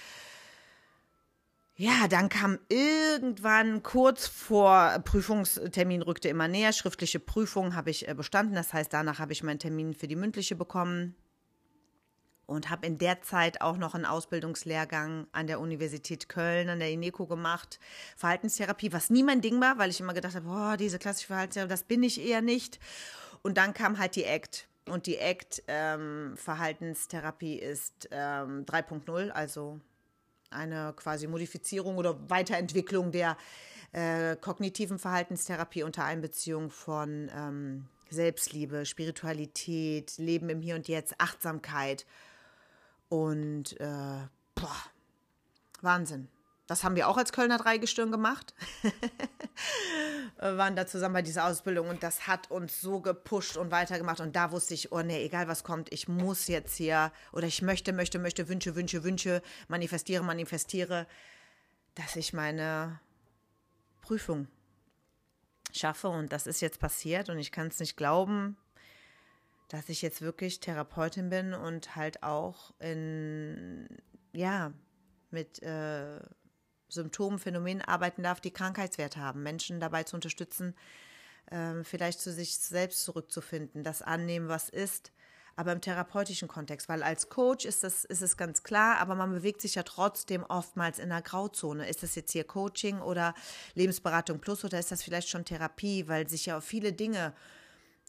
ja, 1.77 2.07
dann 2.09 2.29
kam 2.29 2.59
irgendwann 2.69 3.83
kurz 3.83 4.29
vor 4.29 5.01
Prüfungstermin 5.05 6.03
rückte 6.03 6.29
immer 6.29 6.47
näher. 6.47 6.73
Schriftliche 6.73 7.19
Prüfung 7.19 7.75
habe 7.75 7.91
ich 7.91 8.07
äh, 8.07 8.15
bestanden. 8.15 8.55
Das 8.55 8.73
heißt, 8.73 8.93
danach 8.93 9.19
habe 9.19 9.33
ich 9.33 9.43
meinen 9.43 9.59
Termin 9.59 9.93
für 9.93 10.07
die 10.07 10.15
mündliche 10.15 10.55
bekommen 10.55 11.17
und 12.47 12.71
habe 12.71 12.87
in 12.87 12.99
der 12.99 13.23
Zeit 13.23 13.61
auch 13.61 13.77
noch 13.77 13.95
einen 13.95 14.05
Ausbildungslehrgang 14.05 15.27
an 15.33 15.47
der 15.47 15.61
Universität 15.61 16.29
Köln, 16.29 16.69
an 16.69 16.79
der 16.79 16.91
INECO 16.91 17.27
gemacht, 17.27 17.79
Verhaltenstherapie, 18.17 18.93
was 18.93 19.11
nie 19.11 19.23
mein 19.23 19.41
Ding 19.41 19.61
war, 19.61 19.79
weil 19.79 19.91
ich 19.91 20.01
immer 20.01 20.15
gedacht 20.15 20.35
habe, 20.35 20.47
boah, 20.47 20.77
diese 20.77 20.99
klassische 20.99 21.29
Verhaltenstherapie, 21.29 21.71
das 21.71 21.85
bin 21.85 22.03
ich 22.03 22.21
eher 22.21 22.43
nicht. 22.43 22.79
Und 23.43 23.59
dann 23.59 23.75
kam 23.75 23.99
halt 23.99 24.17
die 24.17 24.27
ACT. 24.27 24.67
Und 24.89 25.07
die 25.07 25.19
ACT 25.19 25.63
ähm, 25.67 26.35
Verhaltenstherapie 26.37 27.57
ist 27.59 28.09
ähm, 28.11 28.67
3.0, 28.67 29.31
also 29.31 29.81
eine 30.51 30.93
quasi 30.95 31.27
Modifizierung 31.27 31.97
oder 31.97 32.31
Weiterentwicklung 32.31 33.11
der 33.11 33.37
äh, 33.93 34.37
kognitiven 34.37 34.99
Verhaltenstherapie 34.99 35.83
unter 35.83 36.05
Einbeziehung 36.05 36.71
von 36.71 37.31
ähm, 37.35 37.89
Selbstliebe, 38.11 38.87
Spiritualität, 38.87 40.15
Leben 40.19 40.49
im 40.49 40.61
Hier 40.61 40.75
und 40.75 40.89
Jetzt, 40.89 41.15
Achtsamkeit 41.19 42.07
und 43.15 43.79
äh, 43.81 44.27
boah, 44.57 44.77
Wahnsinn. 45.83 46.29
Das 46.67 46.83
haben 46.83 46.97
wir 46.97 47.09
auch 47.09 47.17
als 47.17 47.33
Kölner 47.33 47.59
Dreigestirn 47.59 48.11
gemacht. 48.11 48.55
wir 50.41 50.57
waren 50.59 50.75
da 50.75 50.87
zusammen 50.87 51.13
bei 51.13 51.23
dieser 51.23 51.45
Ausbildung 51.47 51.89
und 51.89 52.03
das 52.03 52.27
hat 52.27 52.51
uns 52.51 52.81
so 52.81 53.01
gepusht 53.01 53.57
und 53.57 53.71
weitergemacht. 53.71 54.19
Und 54.19 54.35
da 54.35 54.51
wusste 54.51 54.75
ich, 54.75 54.91
oh 54.91 55.03
nee, 55.03 55.25
egal 55.25 55.47
was 55.47 55.63
kommt, 55.63 55.93
ich 55.93 56.09
muss 56.09 56.49
jetzt 56.49 56.75
hier 56.75 57.13
oder 57.33 57.47
ich 57.47 57.63
möchte, 57.63 57.93
möchte, 57.93 58.19
möchte, 58.19 58.49
wünsche, 58.49 58.75
wünsche, 58.75 59.05
wünsche, 59.05 59.43
manifestiere, 59.69 60.25
manifestiere, 60.25 61.07
dass 61.95 62.17
ich 62.17 62.33
meine 62.33 62.99
Prüfung 64.01 64.49
schaffe. 65.73 66.09
Und 66.09 66.33
das 66.33 66.49
ist 66.49 66.61
jetzt 66.61 66.81
passiert 66.81 67.29
und 67.29 67.39
ich 67.39 67.53
kann 67.53 67.69
es 67.69 67.79
nicht 67.79 67.97
glauben 67.97 68.57
dass 69.69 69.89
ich 69.89 70.03
jetzt 70.03 70.21
wirklich 70.23 70.61
Therapeutin 70.61 71.31
bin 71.31 71.55
und 71.55 71.97
halt 71.97 72.23
auch 72.23 72.75
in, 72.81 73.89
ja, 74.33 74.73
mit 75.31 75.63
äh, 75.63 76.21
Symptomen, 76.89 77.39
Phänomenen 77.39 77.83
arbeiten 77.83 78.23
darf, 78.23 78.41
die 78.41 78.53
Krankheitswert 78.53 79.17
haben, 79.17 79.43
Menschen 79.43 79.81
dabei 79.81 80.05
zu 80.05 80.17
unterstützen, 80.17 80.75
äh, 81.51 81.83
vielleicht 81.83 82.21
zu 82.21 82.33
sich 82.33 82.57
selbst 82.59 83.05
zurückzufinden, 83.05 83.83
das 83.83 84.03
annehmen, 84.03 84.49
was 84.49 84.69
ist, 84.69 85.13
aber 85.57 85.73
im 85.73 85.81
therapeutischen 85.81 86.49
Kontext, 86.49 86.89
weil 86.89 87.03
als 87.03 87.29
Coach 87.29 87.65
ist, 87.65 87.85
das, 87.85 88.05
ist 88.05 88.23
es 88.23 88.37
ganz 88.37 88.63
klar, 88.63 88.99
aber 88.99 89.15
man 89.15 89.33
bewegt 89.33 89.61
sich 89.61 89.77
ja 89.77 89.83
trotzdem 89.83 90.43
oftmals 90.45 90.99
in 90.99 91.13
einer 91.13 91.23
Grauzone. 91.23 91.89
Ist 91.89 92.03
das 92.03 92.15
jetzt 92.17 92.33
hier 92.33 92.45
Coaching 92.45 93.01
oder 93.01 93.35
Lebensberatung 93.75 94.41
plus 94.41 94.65
oder 94.65 94.79
ist 94.79 94.91
das 94.91 95.03
vielleicht 95.03 95.29
schon 95.29 95.45
Therapie, 95.45 96.09
weil 96.09 96.29
sich 96.29 96.47
ja 96.47 96.61
viele 96.61 96.93
Dinge 96.93 97.35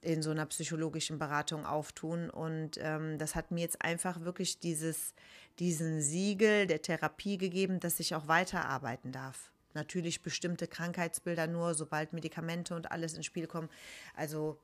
in 0.05 0.21
so 0.21 0.31
einer 0.31 0.45
psychologischen 0.45 1.17
Beratung 1.17 1.65
auftun. 1.65 2.29
Und 2.29 2.77
ähm, 2.79 3.17
das 3.17 3.35
hat 3.35 3.51
mir 3.51 3.61
jetzt 3.61 3.81
einfach 3.81 4.21
wirklich 4.21 4.59
dieses, 4.59 5.13
diesen 5.59 6.01
Siegel 6.01 6.67
der 6.67 6.81
Therapie 6.81 7.37
gegeben, 7.37 7.79
dass 7.79 7.99
ich 7.99 8.15
auch 8.15 8.27
weiterarbeiten 8.27 9.11
darf. 9.11 9.51
Natürlich 9.73 10.21
bestimmte 10.21 10.67
Krankheitsbilder 10.67 11.47
nur, 11.47 11.73
sobald 11.73 12.13
Medikamente 12.13 12.75
und 12.75 12.91
alles 12.91 13.13
ins 13.15 13.25
Spiel 13.25 13.47
kommen. 13.47 13.69
Also 14.15 14.57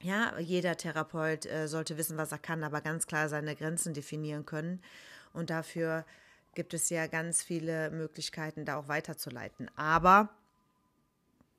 ja, 0.00 0.38
jeder 0.38 0.76
Therapeut 0.76 1.46
äh, 1.46 1.66
sollte 1.66 1.96
wissen, 1.98 2.16
was 2.16 2.32
er 2.32 2.38
kann, 2.38 2.64
aber 2.64 2.80
ganz 2.80 3.06
klar 3.06 3.28
seine 3.28 3.56
Grenzen 3.56 3.92
definieren 3.92 4.46
können. 4.46 4.82
Und 5.32 5.50
dafür 5.50 6.04
gibt 6.54 6.74
es 6.74 6.90
ja 6.90 7.06
ganz 7.06 7.42
viele 7.42 7.90
Möglichkeiten, 7.90 8.64
da 8.64 8.76
auch 8.76 8.88
weiterzuleiten. 8.88 9.70
Aber 9.76 10.28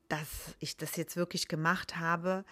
dass 0.08 0.54
ich 0.60 0.76
das 0.76 0.96
jetzt 0.96 1.16
wirklich 1.16 1.48
gemacht 1.48 1.96
habe, 1.96 2.44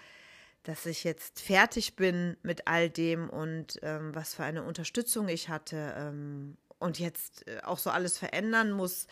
dass 0.64 0.86
ich 0.86 1.04
jetzt 1.04 1.40
fertig 1.40 1.94
bin 1.94 2.36
mit 2.42 2.66
all 2.66 2.90
dem 2.90 3.30
und 3.30 3.78
ähm, 3.82 4.14
was 4.14 4.34
für 4.34 4.44
eine 4.44 4.64
Unterstützung 4.64 5.28
ich 5.28 5.48
hatte 5.48 5.94
ähm, 5.96 6.56
und 6.78 6.98
jetzt 6.98 7.46
äh, 7.46 7.60
auch 7.62 7.78
so 7.78 7.90
alles 7.90 8.18
verändern 8.18 8.72
muss, 8.72 9.06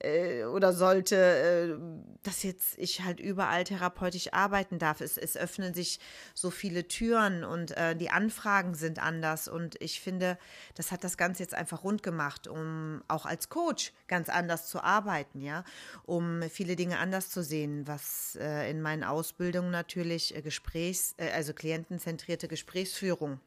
äh, 0.00 0.44
oder 0.44 0.72
sollte, 0.72 1.16
äh, 1.16 2.18
dass 2.22 2.42
jetzt 2.42 2.78
ich 2.78 3.02
halt 3.02 3.20
überall 3.20 3.64
therapeutisch 3.64 4.32
arbeiten 4.32 4.78
darf. 4.78 5.00
Es, 5.00 5.16
es 5.16 5.36
öffnen 5.36 5.74
sich 5.74 6.00
so 6.34 6.50
viele 6.50 6.88
Türen 6.88 7.44
und 7.44 7.76
äh, 7.76 7.94
die 7.96 8.10
Anfragen 8.10 8.74
sind 8.74 8.98
anders. 8.98 9.48
Und 9.48 9.80
ich 9.80 10.00
finde, 10.00 10.38
das 10.74 10.92
hat 10.92 11.04
das 11.04 11.16
Ganze 11.16 11.42
jetzt 11.42 11.54
einfach 11.54 11.84
rund 11.84 12.02
gemacht, 12.02 12.46
um 12.48 13.02
auch 13.08 13.26
als 13.26 13.48
Coach 13.48 13.92
ganz 14.08 14.28
anders 14.28 14.68
zu 14.68 14.82
arbeiten, 14.82 15.40
ja, 15.40 15.64
um 16.04 16.42
viele 16.50 16.76
Dinge 16.76 16.98
anders 16.98 17.30
zu 17.30 17.42
sehen, 17.42 17.86
was 17.86 18.36
äh, 18.40 18.70
in 18.70 18.82
meinen 18.82 19.04
Ausbildungen 19.04 19.70
natürlich 19.70 20.34
äh, 20.34 20.42
Gesprächs-, 20.42 21.14
äh, 21.18 21.30
also 21.30 21.52
klientenzentrierte 21.52 22.48
Gesprächsführung 22.48 23.40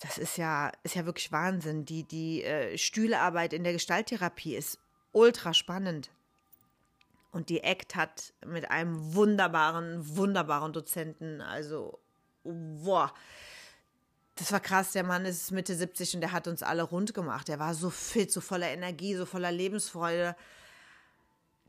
das 0.00 0.18
ist 0.18 0.36
ja, 0.36 0.72
ist 0.82 0.94
ja 0.94 1.06
wirklich 1.06 1.32
Wahnsinn. 1.32 1.84
Die, 1.84 2.04
die 2.04 2.42
äh, 2.42 2.76
Stühlearbeit 2.76 3.52
in 3.52 3.64
der 3.64 3.72
Gestalttherapie 3.72 4.54
ist 4.54 4.78
ultra 5.16 5.54
spannend. 5.54 6.10
Und 7.32 7.48
die 7.48 7.64
ACT 7.64 7.96
hat 7.96 8.34
mit 8.44 8.70
einem 8.70 9.14
wunderbaren, 9.14 10.16
wunderbaren 10.16 10.72
Dozenten, 10.72 11.40
also, 11.40 11.98
boah, 12.44 13.12
das 14.36 14.52
war 14.52 14.60
krass. 14.60 14.92
Der 14.92 15.04
Mann 15.04 15.24
ist 15.24 15.50
Mitte 15.50 15.74
70 15.74 16.14
und 16.14 16.20
der 16.20 16.32
hat 16.32 16.46
uns 16.46 16.62
alle 16.62 16.82
rund 16.82 17.14
gemacht. 17.14 17.48
Er 17.48 17.58
war 17.58 17.74
so 17.74 17.90
fit, 17.90 18.30
so 18.30 18.40
voller 18.40 18.68
Energie, 18.68 19.14
so 19.14 19.24
voller 19.24 19.50
Lebensfreude. 19.50 20.36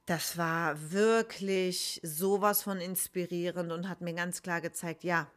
Das 0.05 0.37
war 0.37 0.91
wirklich 0.91 1.99
sowas 2.03 2.63
von 2.63 2.79
inspirierend 2.79 3.71
und 3.71 3.89
hat 3.89 4.01
mir 4.01 4.13
ganz 4.13 4.41
klar 4.41 4.61
gezeigt, 4.61 5.03
ja, 5.03 5.27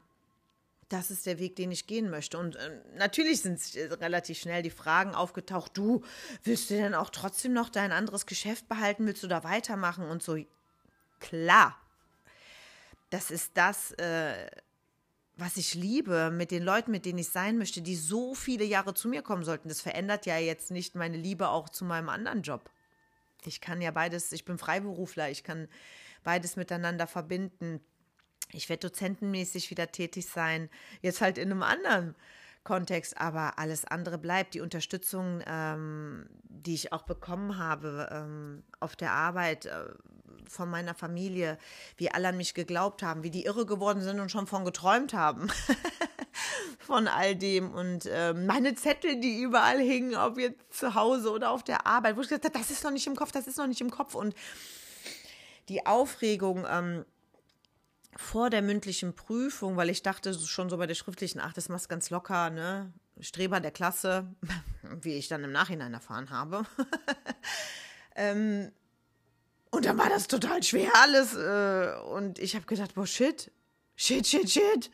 das 0.91 1.11
ist 1.11 1.25
der 1.25 1.39
Weg, 1.39 1.57
den 1.57 1.71
ich 1.71 1.87
gehen 1.87 2.11
möchte. 2.11 2.37
Und 2.37 2.57
äh, 2.57 2.81
natürlich 2.97 3.41
sind 3.41 3.61
relativ 4.01 4.39
schnell 4.39 4.63
die 4.63 4.71
Fragen 4.71 5.15
aufgetaucht, 5.15 5.77
du, 5.77 6.03
willst 6.43 6.69
du 6.69 6.75
denn 6.75 6.95
auch 6.95 7.11
trotzdem 7.11 7.53
noch 7.53 7.71
dein 7.71 7.93
anderes 7.93 8.27
Geschäft 8.27 8.69
behalten? 8.69 9.07
Willst 9.07 9.23
du 9.23 9.29
da 9.29 9.45
weitermachen? 9.45 10.05
Und 10.05 10.23
so, 10.23 10.37
klar, 11.21 11.81
das 13.11 13.31
ist 13.31 13.53
das, 13.55 13.93
äh, 13.93 14.51
was 15.37 15.57
ich 15.57 15.75
liebe, 15.75 16.31
mit 16.33 16.51
den 16.51 16.65
Leuten, 16.65 16.91
mit 16.91 17.07
denen 17.07 17.21
ich 17.21 17.31
sein 17.31 17.57
möchte, 17.57 17.83
die 17.83 17.97
so 17.97 18.35
viele 18.35 18.65
Jahre 18.65 18.93
zu 18.93 19.09
mir 19.09 19.23
kommen 19.23 19.45
sollten. 19.45 19.69
Das 19.69 19.81
verändert 19.81 20.27
ja 20.27 20.39
jetzt 20.39 20.73
nicht 20.73 20.97
meine 20.97 21.17
Liebe 21.17 21.49
auch 21.49 21.69
zu 21.69 21.85
meinem 21.85 22.09
anderen 22.09 22.43
Job. 22.43 22.69
Ich 23.47 23.61
kann 23.61 23.81
ja 23.81 23.93
beides, 23.93 24.33
ich 24.33 24.45
bin 24.45 24.59
Freiberufler, 24.59 25.31
ich 25.31 25.45
kann 25.45 25.69
beides 26.25 26.57
miteinander 26.57 27.07
verbinden 27.07 27.81
ich 28.53 28.69
werde 28.69 28.89
dozentenmäßig 28.89 29.71
wieder 29.71 29.91
tätig 29.91 30.27
sein, 30.27 30.69
jetzt 31.03 31.21
halt 31.21 31.39
in 31.39 31.51
einem 31.51 31.63
anderen 31.63 32.15
Kontext, 32.65 33.19
aber 33.19 33.59
alles 33.59 33.85
andere 33.85 34.19
bleibt. 34.19 34.55
Die 34.55 34.61
Unterstützung, 34.61 35.43
ähm, 35.47 36.27
die 36.43 36.75
ich 36.75 36.93
auch 36.93 37.03
bekommen 37.03 37.59
habe 37.59 38.09
ähm, 38.13 38.63
auf 38.81 38.97
der 38.97 39.13
Arbeit 39.13 39.67
äh, 39.67 39.87
von 40.47 40.69
meiner 40.69 40.95
Familie, 40.95 41.59
wie 41.97 42.11
alle 42.11 42.29
an 42.29 42.37
mich 42.37 42.55
geglaubt 42.55 43.03
haben, 43.03 43.23
wie 43.23 43.31
die 43.31 43.45
irre 43.45 43.65
geworden 43.65 44.03
sind 44.03 44.21
und 44.21 44.31
schon 44.31 44.47
von 44.47 44.65
geträumt 44.65 45.15
haben. 45.15 45.49
von 46.79 47.09
all 47.09 47.37
dem 47.37 47.71
und 47.73 48.07
äh, 48.07 48.35
meine 48.35 48.75
Zettel, 48.75 49.21
die 49.21 49.41
überall 49.41 49.79
hingen, 49.79 50.17
ob 50.17 50.39
jetzt 50.39 50.73
zu 50.73 50.95
Hause 50.95 51.31
oder 51.31 51.51
auf 51.51 51.63
der 51.63 51.87
Arbeit, 51.87 52.17
wo 52.17 52.21
ich 52.21 52.29
gesagt 52.29 52.45
habe, 52.45 52.59
das 52.59 52.71
ist 52.71 52.85
noch 52.85 52.91
nicht 52.91 53.07
im 53.07 53.17
Kopf, 53.17 53.33
das 53.33 53.47
ist 53.47 53.59
noch 53.59 53.67
nicht 53.67 53.81
im 53.81 53.91
Kopf 53.91 54.15
und 54.15 54.35
die 55.69 55.87
Aufregung, 55.87 56.67
ähm, 56.69 57.05
vor 58.17 58.51
der 58.51 58.63
mündlichen 58.63 59.15
Prüfung, 59.15 59.77
weil 59.77 59.91
ich 59.91 60.03
dachte 60.03 60.35
schon 60.35 60.69
so 60.69 60.77
bei 60.77 60.87
der 60.87 60.95
schriftlichen, 60.95 61.41
ach, 61.41 61.53
das 61.53 61.69
machst 61.69 61.89
ganz 61.89 62.11
locker, 62.11 62.51
ne? 62.51 62.93
Streber 63.21 63.61
der 63.61 63.71
Klasse, 63.71 64.27
wie 65.03 65.15
ich 65.15 65.29
dann 65.29 65.45
im 65.45 65.53
Nachhinein 65.53 65.95
erfahren 65.95 66.31
habe. 66.31 66.65
ähm, 68.17 68.73
und 69.71 69.85
dann 69.85 69.99
war 69.99 70.09
das 70.09 70.27
total 70.27 70.63
schwer 70.63 70.91
alles. 70.95 71.35
Äh, 71.37 72.01
und 72.13 72.39
ich 72.39 72.57
habe 72.57 72.67
gedacht, 72.67 72.95
boah, 72.95 73.07
shit, 73.07 73.53
shit, 73.97 74.27
shit, 74.27 74.51
shit. 74.51 74.91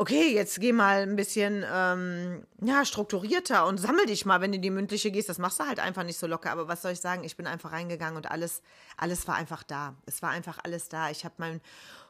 Okay, 0.00 0.32
jetzt 0.32 0.60
geh 0.60 0.72
mal 0.72 1.02
ein 1.02 1.16
bisschen 1.16 1.64
ähm, 1.68 2.46
ja, 2.62 2.84
strukturierter 2.84 3.66
und 3.66 3.78
sammel 3.78 4.06
dich 4.06 4.24
mal, 4.24 4.40
wenn 4.40 4.52
du 4.52 4.56
in 4.56 4.62
die 4.62 4.70
mündliche 4.70 5.10
gehst. 5.10 5.28
Das 5.28 5.38
machst 5.38 5.58
du 5.58 5.64
halt 5.64 5.80
einfach 5.80 6.04
nicht 6.04 6.20
so 6.20 6.28
locker. 6.28 6.52
Aber 6.52 6.68
was 6.68 6.82
soll 6.82 6.92
ich 6.92 7.00
sagen? 7.00 7.24
Ich 7.24 7.36
bin 7.36 7.48
einfach 7.48 7.72
reingegangen 7.72 8.16
und 8.16 8.30
alles, 8.30 8.62
alles 8.96 9.26
war 9.26 9.34
einfach 9.34 9.64
da. 9.64 9.96
Es 10.06 10.22
war 10.22 10.30
einfach 10.30 10.60
alles 10.62 10.88
da. 10.88 11.10
Ich 11.10 11.24
habe 11.24 11.34
meinen 11.38 11.60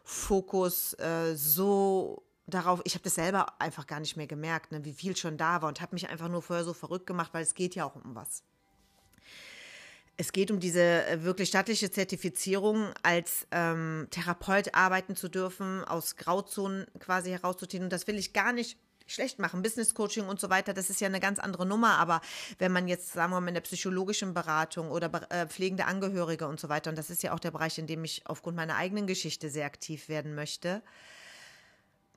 Fokus 0.05 0.92
äh, 0.98 1.35
so 1.35 2.24
darauf, 2.46 2.83
ich 2.85 2.92
habe 2.92 3.05
das 3.05 3.14
selber 3.14 3.59
einfach 3.59 3.87
gar 3.87 4.01
nicht 4.01 4.18
mehr 4.18 4.27
gemerkt, 4.27 4.70
ne, 4.70 4.85
wie 4.85 4.92
viel 4.92 5.16
schon 5.16 5.38
da 5.38 5.62
war 5.62 5.68
und 5.70 5.81
habe 5.81 5.94
mich 5.94 6.11
einfach 6.11 6.29
nur 6.29 6.42
vorher 6.42 6.66
so 6.66 6.74
verrückt 6.74 7.07
gemacht, 7.07 7.33
weil 7.33 7.42
es 7.42 7.55
geht 7.55 7.74
ja 7.74 7.87
auch 7.87 7.96
um 7.96 8.14
was. 8.14 8.42
Es 10.20 10.33
geht 10.33 10.50
um 10.50 10.59
diese 10.59 11.07
äh, 11.07 11.22
wirklich 11.22 11.48
staatliche 11.48 11.92
Zertifizierung, 11.92 12.92
als 13.04 13.46
ähm, 13.52 14.09
Therapeut 14.11 14.74
arbeiten 14.74 15.14
zu 15.14 15.28
dürfen, 15.28 15.85
aus 15.85 16.16
Grauzonen 16.16 16.87
quasi 16.98 17.31
herauszuziehen. 17.31 17.85
Und 17.85 17.92
das 17.92 18.09
will 18.09 18.18
ich 18.18 18.33
gar 18.33 18.52
nicht 18.52 18.78
schlecht 19.07 19.38
machen. 19.38 19.62
Business 19.62 19.94
Coaching 19.94 20.26
und 20.26 20.40
so 20.40 20.50
weiter, 20.50 20.74
das 20.74 20.90
ist 20.90 21.00
ja 21.00 21.07
eine 21.07 21.20
ganz 21.20 21.38
andere 21.38 21.64
Nummer. 21.64 21.98
Aber 21.98 22.20
wenn 22.59 22.72
man 22.72 22.88
jetzt, 22.88 23.12
sagen 23.12 23.33
wir 23.33 23.40
mal, 23.40 23.46
in 23.46 23.54
der 23.54 23.61
psychologischen 23.61 24.35
Beratung 24.35 24.90
oder 24.90 25.09
äh, 25.31 25.46
pflegende 25.46 25.87
Angehörige 25.87 26.48
und 26.48 26.59
so 26.59 26.68
weiter, 26.68 26.90
und 26.90 26.96
das 26.96 27.11
ist 27.11 27.22
ja 27.22 27.33
auch 27.33 27.40
der 27.40 27.52
Bereich, 27.52 27.78
in 27.78 27.87
dem 27.87 28.02
ich 28.02 28.22
aufgrund 28.26 28.57
meiner 28.57 28.74
eigenen 28.74 29.07
Geschichte 29.07 29.48
sehr 29.50 29.66
aktiv 29.66 30.09
werden 30.09 30.35
möchte. 30.35 30.83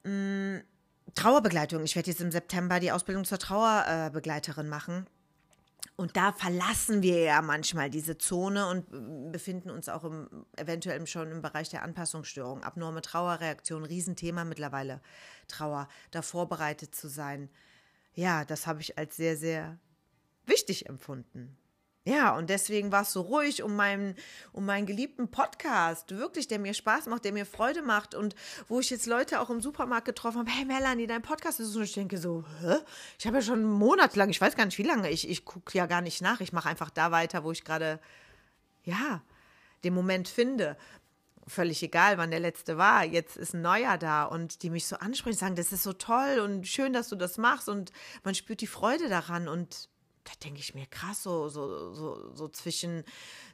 Mh, 0.04 0.12
mm, 0.12 0.64
Trauerbegleitung. 1.14 1.84
Ich 1.84 1.96
werde 1.96 2.10
jetzt 2.10 2.22
im 2.22 2.32
September 2.32 2.80
die 2.80 2.92
Ausbildung 2.92 3.26
zur 3.26 3.38
Trauerbegleiterin 3.38 4.70
machen. 4.70 5.08
Und 5.96 6.18
da 6.18 6.32
verlassen 6.32 7.02
wir 7.04 7.20
ja 7.20 7.42
manchmal 7.42 7.90
diese 7.90 8.18
Zone 8.18 8.68
und 8.68 9.32
befinden 9.32 9.70
uns 9.70 9.90
auch 9.90 10.04
im, 10.04 10.46
eventuell 10.58 11.06
schon 11.06 11.32
im 11.32 11.42
Bereich 11.42 11.70
der 11.70 11.84
Anpassungsstörung. 11.84 12.64
Abnorme 12.64 13.02
Trauerreaktion, 13.02 13.84
Riesenthema 13.86 14.44
mittlerweile. 14.44 15.02
Trauer, 15.48 15.88
da 16.12 16.22
vorbereitet 16.22 16.96
zu 16.96 17.08
sein. 17.08 17.50
Ja, 18.14 18.46
das 18.46 18.68
habe 18.68 18.82
ich 18.82 18.98
als 18.98 19.16
sehr, 19.16 19.38
sehr 19.38 19.78
wichtig 20.46 20.88
empfunden. 20.90 21.58
Ja, 22.04 22.36
und 22.36 22.50
deswegen 22.50 22.92
war 22.92 23.04
es 23.04 23.14
so 23.14 23.22
ruhig 23.22 23.62
um 23.62 23.76
meinen, 23.76 24.16
um 24.54 24.66
meinen 24.66 24.88
geliebten 24.88 25.30
Podcast, 25.30 26.18
wirklich, 26.18 26.48
der 26.48 26.58
mir 26.58 26.74
Spaß 26.74 27.06
macht, 27.06 27.26
der 27.26 27.32
mir 27.32 27.46
Freude 27.46 27.84
macht 27.84 28.16
und 28.16 28.34
wo 28.68 28.80
ich 28.80 28.90
jetzt 28.90 29.06
Leute 29.06 29.40
auch 29.40 29.52
im 29.52 29.62
Supermarkt 29.62 30.06
getroffen 30.06 30.40
habe, 30.40 30.50
hey 30.50 30.66
Melanie, 30.66 31.06
dein 31.06 31.22
Podcast 31.22 31.60
ist 31.60 31.74
so, 31.74 31.80
und 31.80 31.86
ich 31.86 31.94
denke 31.94 32.18
so, 32.18 32.44
hä? 32.62 32.78
Ich 33.20 33.28
habe 33.28 33.38
ja 33.38 33.44
schon 33.44 33.64
monatelang, 33.64 34.30
ich 34.30 34.42
weiß 34.42 34.56
gar 34.56 34.66
nicht 34.66 34.80
wie 34.80 34.84
lange, 34.84 35.12
ich, 35.12 35.30
ich 35.30 35.46
gucke 35.46 35.78
ja 35.78 35.86
gar 35.86 36.02
nicht 36.02 36.24
nach, 36.24 36.42
ich 36.42 36.54
mache 36.54 36.70
einfach 36.70 36.90
da 36.90 37.12
weiter, 37.12 37.44
wo 37.44 37.52
ich 37.52 37.64
gerade, 37.64 38.00
ja, 38.84 39.22
den 39.84 39.94
Moment 39.94 40.28
finde. 40.28 40.78
Völlig 41.48 41.84
egal, 41.84 42.18
wann 42.18 42.32
der 42.32 42.40
letzte 42.40 42.78
war. 42.78 43.04
Jetzt 43.04 43.38
ist 43.38 43.54
ein 43.54 43.62
neuer 43.62 43.98
da 43.98 44.24
und 44.24 44.64
die 44.64 44.70
mich 44.72 44.88
so 44.88 44.96
ansprechen, 44.96 45.38
sagen, 45.38 45.56
das 45.56 45.72
ist 45.72 45.84
so 45.84 45.94
toll 45.94 46.40
und 46.40 46.68
schön, 46.68 46.94
dass 46.94 47.10
du 47.10 47.16
das 47.16 47.38
machst 47.38 47.70
und 47.70 47.92
man 48.24 48.34
spürt 48.34 48.62
die 48.62 48.68
Freude 48.68 49.08
daran 49.08 49.48
und 49.48 49.90
da 50.24 50.32
denke 50.44 50.60
ich 50.60 50.76
mir, 50.76 50.86
krass, 50.86 51.24
so, 51.24 51.50
so, 51.50 51.94
so, 51.94 52.36
so 52.36 52.48
zwischen, 52.50 53.04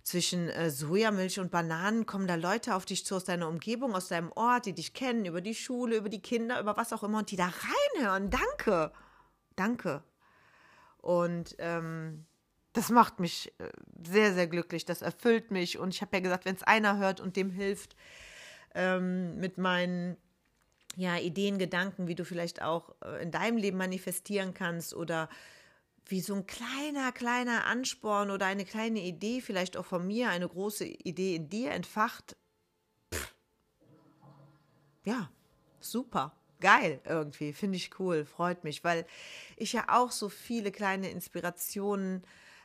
zwischen 0.04 0.50
äh, 0.50 0.70
Sojamilch 0.70 1.40
und 1.40 1.52
Bananen 1.52 2.06
kommen 2.06 2.28
da 2.28 2.36
Leute 2.36 2.76
auf 2.76 2.86
dich 2.86 3.06
zu 3.06 3.16
aus 3.16 3.26
deiner 3.26 3.48
Umgebung, 3.48 3.96
aus 3.96 4.08
deinem 4.08 4.32
Ort, 4.34 4.66
die 4.66 4.74
dich 4.74 4.94
kennen, 4.94 5.26
über 5.26 5.42
die 5.42 5.56
Schule, 5.56 5.98
über 5.98 6.10
die 6.10 6.22
Kinder, 6.22 6.60
über 6.60 6.78
was 6.78 6.94
auch 6.94 7.04
immer 7.04 7.20
und 7.20 7.32
die 7.32 7.38
da 7.38 7.52
reinhören. 7.96 8.30
Danke. 8.30 8.92
Danke. 9.56 10.04
Und 10.98 11.56
ähm, 11.60 12.26
das 12.74 12.90
macht 12.90 13.20
mich 13.20 13.54
äh, 13.60 13.70
sehr, 14.06 14.34
sehr 14.34 14.48
glücklich. 14.48 14.86
Das 14.86 15.02
erfüllt 15.02 15.52
mich. 15.52 15.80
Und 15.80 15.94
ich 15.94 16.02
habe 16.02 16.16
ja 16.18 16.22
gesagt, 16.22 16.46
wenn 16.46 16.56
es 16.56 16.64
einer 16.64 16.98
hört 16.98 17.20
und 17.20 17.36
dem 17.36 17.50
hilft, 17.50 17.96
ähm, 18.76 19.38
mit 19.38 19.58
meinen 19.58 20.18
ja, 20.96 21.18
Ideen, 21.18 21.60
Gedanken, 21.60 22.08
wie 22.08 22.16
du 22.16 22.26
vielleicht 22.26 22.62
auch 22.62 22.96
äh, 23.04 23.22
in 23.22 23.32
deinem 23.32 23.58
Leben 23.58 23.78
manifestieren 23.78 24.54
kannst 24.54 24.94
oder 24.94 25.30
wie 26.10 26.22
so 26.22 26.36
ein 26.36 26.48
kleiner, 26.48 27.12
kleiner 27.12 27.66
Ansporn 27.66 28.32
oder 28.32 28.46
eine 28.46 28.66
kleine 28.66 29.02
Idee, 29.02 29.42
vielleicht 29.42 29.78
auch 29.78 29.86
von 29.86 30.06
mir, 30.06 30.30
eine 30.30 30.48
große 30.48 30.86
Idee 30.86 31.36
in 31.36 31.50
dir 31.50 31.72
entfacht. 31.72 32.36
Pff. 33.14 33.36
Ja, 35.06 35.30
super 35.80 36.34
geil 36.60 37.02
irgendwie, 37.06 37.54
finde 37.54 37.78
ich 37.78 38.00
cool, 38.00 38.26
freut 38.26 38.64
mich, 38.64 38.84
weil 38.84 39.06
ich 39.56 39.74
ja 39.74 39.86
auch 39.90 40.12
so 40.12 40.30
viele 40.30 40.72
kleine 40.72 41.10
Inspirationen 41.10 42.24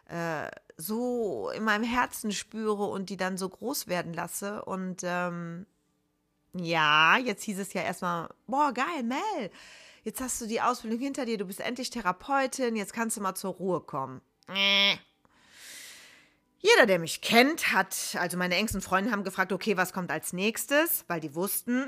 äh, 0.08 0.50
so 0.76 1.50
in 1.50 1.64
meinem 1.64 1.84
Herzen 1.84 2.32
spüre 2.32 2.84
und 2.84 3.10
die 3.10 3.16
dann 3.16 3.36
so 3.38 3.48
groß 3.48 3.88
werden 3.88 4.14
lasse. 4.14 4.64
Und 4.64 5.02
ähm, 5.04 5.66
ja, 6.54 7.16
jetzt 7.18 7.44
hieß 7.44 7.58
es 7.58 7.72
ja 7.72 7.82
erstmal, 7.82 8.28
boah, 8.46 8.72
geil, 8.72 9.02
Mel, 9.02 9.50
jetzt 10.02 10.20
hast 10.20 10.40
du 10.40 10.46
die 10.46 10.60
Ausbildung 10.60 11.00
hinter 11.00 11.24
dir, 11.24 11.38
du 11.38 11.44
bist 11.44 11.60
endlich 11.60 11.90
Therapeutin, 11.90 12.76
jetzt 12.76 12.92
kannst 12.92 13.16
du 13.16 13.20
mal 13.20 13.34
zur 13.34 13.52
Ruhe 13.52 13.80
kommen. 13.80 14.20
Äh. 14.48 14.96
Jeder, 16.58 16.86
der 16.86 17.00
mich 17.00 17.20
kennt, 17.22 17.72
hat, 17.72 18.16
also 18.20 18.36
meine 18.36 18.54
engsten 18.54 18.80
Freunde 18.80 19.10
haben 19.10 19.24
gefragt, 19.24 19.52
okay, 19.52 19.76
was 19.76 19.92
kommt 19.92 20.12
als 20.12 20.32
nächstes, 20.32 21.04
weil 21.08 21.20
die 21.20 21.34
wussten, 21.34 21.86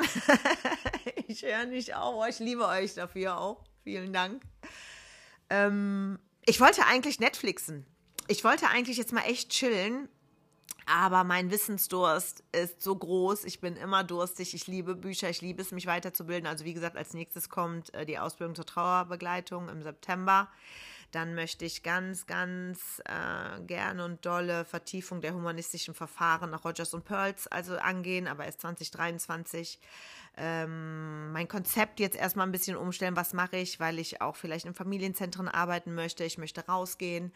ich 1.28 1.42
höre 1.44 1.66
nicht 1.66 1.94
auf, 1.94 2.26
ich 2.28 2.40
liebe 2.40 2.66
euch 2.66 2.94
dafür 2.94 3.38
auch. 3.38 3.64
Vielen 3.84 4.12
Dank. 4.12 4.42
Ähm, 5.50 6.18
ich 6.44 6.60
wollte 6.60 6.86
eigentlich 6.86 7.20
Netflixen. 7.20 7.86
Ich 8.26 8.42
wollte 8.42 8.68
eigentlich 8.68 8.96
jetzt 8.96 9.12
mal 9.12 9.22
echt 9.22 9.50
chillen, 9.50 10.08
aber 10.86 11.24
mein 11.24 11.50
Wissensdurst 11.50 12.44
ist 12.52 12.82
so 12.82 12.94
groß. 12.94 13.44
Ich 13.44 13.60
bin 13.60 13.76
immer 13.76 14.04
durstig. 14.04 14.54
Ich 14.54 14.66
liebe 14.66 14.94
Bücher. 14.94 15.30
Ich 15.30 15.40
liebe 15.40 15.62
es, 15.62 15.72
mich 15.72 15.86
weiterzubilden. 15.86 16.46
Also 16.46 16.64
wie 16.64 16.74
gesagt, 16.74 16.96
als 16.96 17.14
nächstes 17.14 17.48
kommt 17.48 17.92
äh, 17.94 18.04
die 18.04 18.18
Ausbildung 18.18 18.54
zur 18.54 18.66
Trauerbegleitung 18.66 19.68
im 19.68 19.82
September. 19.82 20.48
Dann 21.10 21.34
möchte 21.34 21.64
ich 21.64 21.82
ganz, 21.82 22.26
ganz 22.26 23.00
äh, 23.04 23.60
gerne 23.62 24.04
und 24.04 24.26
dolle 24.26 24.64
Vertiefung 24.64 25.20
der 25.20 25.34
humanistischen 25.34 25.94
Verfahren 25.94 26.50
nach 26.50 26.64
Rogers 26.64 26.92
und 26.92 27.04
Pearls 27.04 27.46
also 27.46 27.76
angehen, 27.76 28.26
aber 28.26 28.44
erst 28.44 28.62
2023. 28.62 29.78
Ähm, 30.36 31.30
mein 31.32 31.46
Konzept 31.46 32.00
jetzt 32.00 32.16
erstmal 32.16 32.46
ein 32.46 32.52
bisschen 32.52 32.76
umstellen. 32.76 33.16
Was 33.16 33.32
mache 33.32 33.56
ich, 33.56 33.78
weil 33.78 34.00
ich 34.00 34.20
auch 34.20 34.34
vielleicht 34.34 34.66
in 34.66 34.74
Familienzentren 34.74 35.48
arbeiten 35.48 35.94
möchte. 35.94 36.24
Ich 36.24 36.36
möchte 36.36 36.66
rausgehen. 36.66 37.32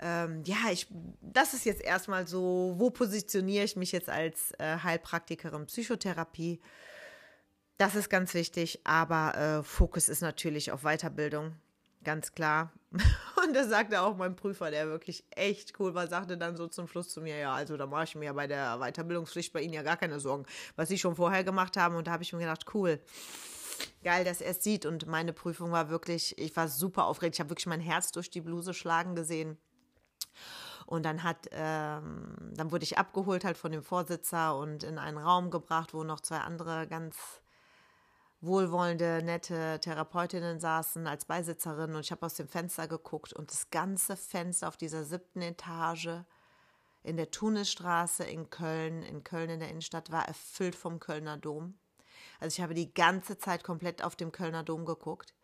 Ähm, 0.00 0.42
ja, 0.44 0.56
ich, 0.72 0.86
das 1.20 1.54
ist 1.54 1.64
jetzt 1.64 1.82
erstmal 1.82 2.26
so, 2.26 2.74
wo 2.78 2.90
positioniere 2.90 3.64
ich 3.64 3.76
mich 3.76 3.92
jetzt 3.92 4.08
als 4.08 4.52
äh, 4.58 4.78
Heilpraktikerin 4.82 5.66
Psychotherapie? 5.66 6.60
Das 7.76 7.94
ist 7.94 8.08
ganz 8.10 8.34
wichtig, 8.34 8.80
aber 8.84 9.34
äh, 9.34 9.62
Fokus 9.62 10.08
ist 10.08 10.22
natürlich 10.22 10.72
auf 10.72 10.82
Weiterbildung 10.82 11.54
ganz 12.02 12.32
klar. 12.32 12.72
Und 13.44 13.54
das 13.54 13.68
sagte 13.68 14.00
auch 14.00 14.16
mein 14.16 14.36
Prüfer, 14.36 14.70
der 14.70 14.88
wirklich 14.88 15.24
echt 15.30 15.78
cool 15.78 15.94
war, 15.94 16.06
sagte 16.08 16.36
dann 16.36 16.56
so 16.56 16.66
zum 16.66 16.88
Schluss 16.88 17.10
zu 17.10 17.20
mir, 17.20 17.36
ja, 17.36 17.54
also 17.54 17.76
da 17.76 17.86
mache 17.86 18.04
ich 18.04 18.14
mir 18.14 18.32
bei 18.32 18.46
der 18.46 18.78
Weiterbildungspflicht 18.78 19.52
bei 19.52 19.62
Ihnen 19.62 19.74
ja 19.74 19.82
gar 19.82 19.96
keine 19.96 20.20
Sorgen, 20.20 20.46
was 20.76 20.88
Sie 20.88 20.98
schon 20.98 21.16
vorher 21.16 21.44
gemacht 21.44 21.76
haben. 21.76 21.94
Und 21.94 22.06
da 22.06 22.12
habe 22.12 22.22
ich 22.22 22.32
mir 22.32 22.40
gedacht, 22.40 22.64
cool, 22.74 23.00
geil, 24.02 24.24
dass 24.24 24.40
er 24.40 24.52
es 24.52 24.62
sieht. 24.64 24.86
Und 24.86 25.06
meine 25.06 25.32
Prüfung 25.32 25.72
war 25.72 25.90
wirklich, 25.90 26.36
ich 26.38 26.56
war 26.56 26.68
super 26.68 27.04
aufgeregt. 27.04 27.36
Ich 27.36 27.40
habe 27.40 27.50
wirklich 27.50 27.66
mein 27.66 27.80
Herz 27.80 28.12
durch 28.12 28.30
die 28.30 28.40
Bluse 28.40 28.74
schlagen 28.74 29.14
gesehen. 29.14 29.58
Und 30.86 31.04
dann 31.04 31.22
hat, 31.22 31.48
ähm, 31.52 32.34
dann 32.52 32.72
wurde 32.72 32.84
ich 32.84 32.98
abgeholt 32.98 33.44
halt 33.44 33.56
von 33.56 33.72
dem 33.72 33.82
Vorsitzer 33.82 34.56
und 34.56 34.82
in 34.82 34.98
einen 34.98 35.18
Raum 35.18 35.50
gebracht, 35.50 35.94
wo 35.94 36.02
noch 36.02 36.20
zwei 36.20 36.38
andere 36.38 36.86
ganz 36.88 37.40
wohlwollende, 38.40 39.22
nette 39.22 39.78
Therapeutinnen 39.80 40.60
saßen 40.60 41.06
als 41.06 41.26
Beisitzerin 41.26 41.94
und 41.94 42.00
ich 42.00 42.10
habe 42.10 42.24
aus 42.24 42.34
dem 42.34 42.48
Fenster 42.48 42.88
geguckt 42.88 43.32
und 43.32 43.50
das 43.50 43.70
ganze 43.70 44.16
Fenster 44.16 44.68
auf 44.68 44.76
dieser 44.76 45.04
siebten 45.04 45.42
Etage 45.42 46.08
in 47.02 47.16
der 47.16 47.30
Tunisstraße 47.30 48.24
in 48.24 48.50
Köln, 48.50 49.02
in 49.02 49.24
Köln 49.24 49.50
in 49.50 49.60
der 49.60 49.70
Innenstadt, 49.70 50.10
war 50.10 50.26
erfüllt 50.26 50.74
vom 50.74 51.00
Kölner 51.00 51.36
Dom. 51.36 51.74
Also 52.40 52.56
ich 52.56 52.62
habe 52.62 52.74
die 52.74 52.92
ganze 52.92 53.38
Zeit 53.38 53.64
komplett 53.64 54.02
auf 54.02 54.16
dem 54.16 54.32
Kölner 54.32 54.62
Dom 54.62 54.84
geguckt. 54.84 55.34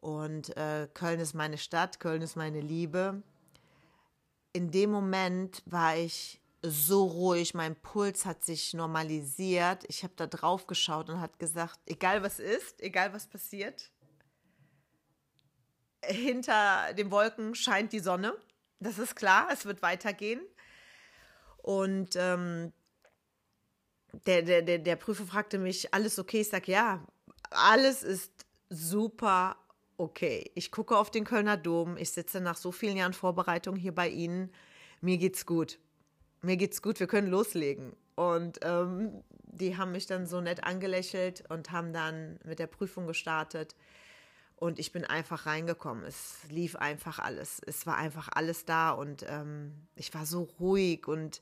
Und 0.00 0.56
äh, 0.56 0.88
Köln 0.94 1.20
ist 1.20 1.34
meine 1.34 1.58
Stadt, 1.58 2.00
Köln 2.00 2.22
ist 2.22 2.36
meine 2.36 2.60
Liebe. 2.60 3.22
In 4.52 4.70
dem 4.70 4.90
Moment 4.90 5.62
war 5.66 5.96
ich 5.96 6.40
so 6.62 7.04
ruhig, 7.04 7.54
mein 7.54 7.76
Puls 7.76 8.26
hat 8.26 8.44
sich 8.44 8.74
normalisiert. 8.74 9.84
Ich 9.88 10.02
habe 10.02 10.12
da 10.16 10.26
drauf 10.26 10.66
geschaut 10.66 11.08
und 11.08 11.20
hat 11.20 11.38
gesagt, 11.38 11.78
egal 11.86 12.22
was 12.22 12.38
ist, 12.38 12.82
egal 12.82 13.12
was 13.12 13.26
passiert, 13.26 13.90
hinter 16.04 16.92
den 16.94 17.10
Wolken 17.10 17.54
scheint 17.54 17.92
die 17.92 18.00
Sonne. 18.00 18.34
Das 18.78 18.98
ist 18.98 19.14
klar, 19.14 19.48
es 19.52 19.64
wird 19.64 19.82
weitergehen. 19.82 20.40
Und 21.58 22.16
ähm, 22.16 22.72
der, 24.26 24.42
der, 24.42 24.62
der, 24.62 24.78
der 24.78 24.96
Prüfer 24.96 25.26
fragte 25.26 25.58
mich, 25.58 25.92
alles 25.94 26.18
okay? 26.18 26.40
Ich 26.40 26.48
sage, 26.48 26.72
ja, 26.72 27.04
alles 27.50 28.02
ist 28.02 28.32
super 28.70 29.56
okay. 30.00 30.50
Ich 30.54 30.70
gucke 30.70 30.96
auf 30.96 31.10
den 31.10 31.24
Kölner 31.24 31.56
Dom. 31.56 31.96
Ich 31.96 32.10
sitze 32.10 32.40
nach 32.40 32.56
so 32.56 32.72
vielen 32.72 32.96
Jahren 32.96 33.12
Vorbereitung 33.12 33.76
hier 33.76 33.94
bei 33.94 34.08
Ihnen. 34.08 34.52
Mir 35.00 35.18
geht's 35.18 35.46
gut 35.46 35.78
mir 36.42 36.56
geht's 36.56 36.82
gut, 36.82 37.00
wir 37.00 37.06
können 37.06 37.28
loslegen. 37.28 37.94
Und 38.14 38.58
ähm, 38.62 39.22
die 39.44 39.76
haben 39.76 39.92
mich 39.92 40.06
dann 40.06 40.26
so 40.26 40.40
nett 40.40 40.64
angelächelt 40.64 41.44
und 41.48 41.70
haben 41.70 41.92
dann 41.92 42.38
mit 42.44 42.58
der 42.58 42.66
Prüfung 42.66 43.06
gestartet. 43.06 43.74
Und 44.56 44.78
ich 44.78 44.92
bin 44.92 45.04
einfach 45.04 45.46
reingekommen. 45.46 46.04
Es 46.04 46.38
lief 46.50 46.76
einfach 46.76 47.18
alles. 47.18 47.60
Es 47.66 47.86
war 47.86 47.96
einfach 47.96 48.28
alles 48.32 48.66
da 48.66 48.90
und 48.90 49.24
ähm, 49.26 49.86
ich 49.96 50.12
war 50.12 50.26
so 50.26 50.42
ruhig 50.60 51.08
und 51.08 51.40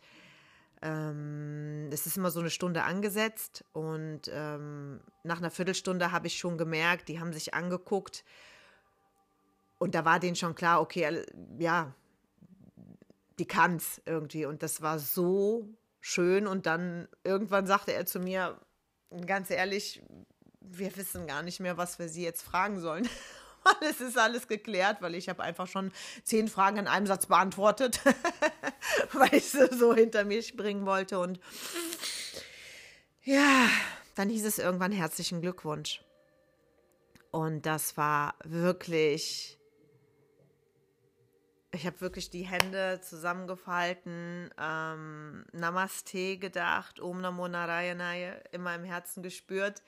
ähm, 0.83 1.89
es 1.93 2.07
ist 2.07 2.17
immer 2.17 2.31
so 2.31 2.41
eine 2.41 2.51
Stunde 2.51 2.85
angesetzt 2.85 3.65
und 3.73 4.23
ähm, 4.33 5.01
nach 5.25 5.39
einer 5.39 5.51
Viertelstunde 5.51 6.13
habe 6.13 6.27
ich 6.27 6.39
schon 6.39 6.59
gemerkt, 6.59 7.09
die 7.09 7.21
haben 7.21 7.33
sich 7.33 7.55
angeguckt 7.55 8.25
und 9.79 9.95
da 9.95 10.05
war 10.05 10.21
denen 10.21 10.37
schon 10.37 10.55
klar, 10.55 10.81
okay, 10.81 11.25
ja, 11.59 11.95
die 13.39 13.47
kann's 13.47 14.03
irgendwie. 14.05 14.45
Und 14.45 14.63
das 14.63 14.83
war 14.83 14.99
so 14.99 15.69
schön. 16.01 16.47
Und 16.47 16.67
dann 16.67 17.09
irgendwann 17.25 17.67
sagte 17.67 17.93
er 17.93 18.05
zu 18.05 18.19
mir, 18.19 18.61
ganz 19.27 19.51
ehrlich, 19.51 20.03
wir 20.61 20.95
wissen 20.97 21.27
gar 21.27 21.43
nicht 21.43 21.61
mehr, 21.61 21.77
was 21.77 21.99
wir 21.99 22.09
sie 22.09 22.25
jetzt 22.25 22.43
fragen 22.43 22.81
sollen. 22.81 23.09
Es 23.81 24.01
ist 24.01 24.19
alles 24.19 24.49
geklärt, 24.49 25.03
weil 25.03 25.15
ich 25.15 25.29
habe 25.29 25.43
einfach 25.43 25.67
schon 25.67 25.93
zehn 26.25 26.49
Fragen 26.49 26.79
in 26.79 26.87
einem 26.87 27.07
Satz 27.07 27.27
beantwortet, 27.27 28.01
weil 29.13 29.35
ich 29.35 29.51
sie 29.51 29.69
so 29.75 29.95
hinter 29.95 30.25
mich 30.25 30.57
bringen 30.57 30.87
wollte. 30.87 31.19
Und 31.19 31.41
ja, 33.23 33.69
dann 34.15 34.29
hieß 34.29 34.45
es 34.45 34.59
irgendwann 34.59 34.93
herzlichen 34.93 35.41
Glückwunsch. 35.41 36.03
Und 37.31 37.67
das 37.67 37.97
war 37.97 38.35
wirklich 38.45 39.59
ich 41.71 41.87
habe 41.87 42.01
wirklich 42.01 42.31
die 42.31 42.45
Hände 42.45 43.01
zusammengefalten, 43.03 44.51
ähm, 44.59 45.45
Namaste 45.53 46.39
gedacht, 46.39 46.99
Om 46.99 47.21
Namo 47.21 47.47
Narayanaya 47.47 48.37
in 48.53 48.63
meinem 48.63 48.85
Herzen 48.85 49.23
gespürt 49.23 49.83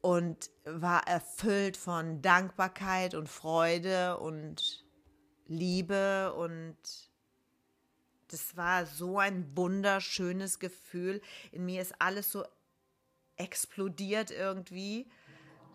und 0.00 0.50
war 0.64 1.06
erfüllt 1.06 1.76
von 1.76 2.22
Dankbarkeit 2.22 3.14
und 3.14 3.28
Freude 3.28 4.18
und 4.18 4.84
Liebe 5.46 6.32
und 6.34 6.76
das 8.28 8.56
war 8.56 8.86
so 8.86 9.18
ein 9.18 9.56
wunderschönes 9.56 10.60
Gefühl. 10.60 11.20
In 11.50 11.66
mir 11.66 11.82
ist 11.82 11.94
alles 11.98 12.30
so 12.30 12.44
explodiert 13.36 14.30
irgendwie, 14.30 15.08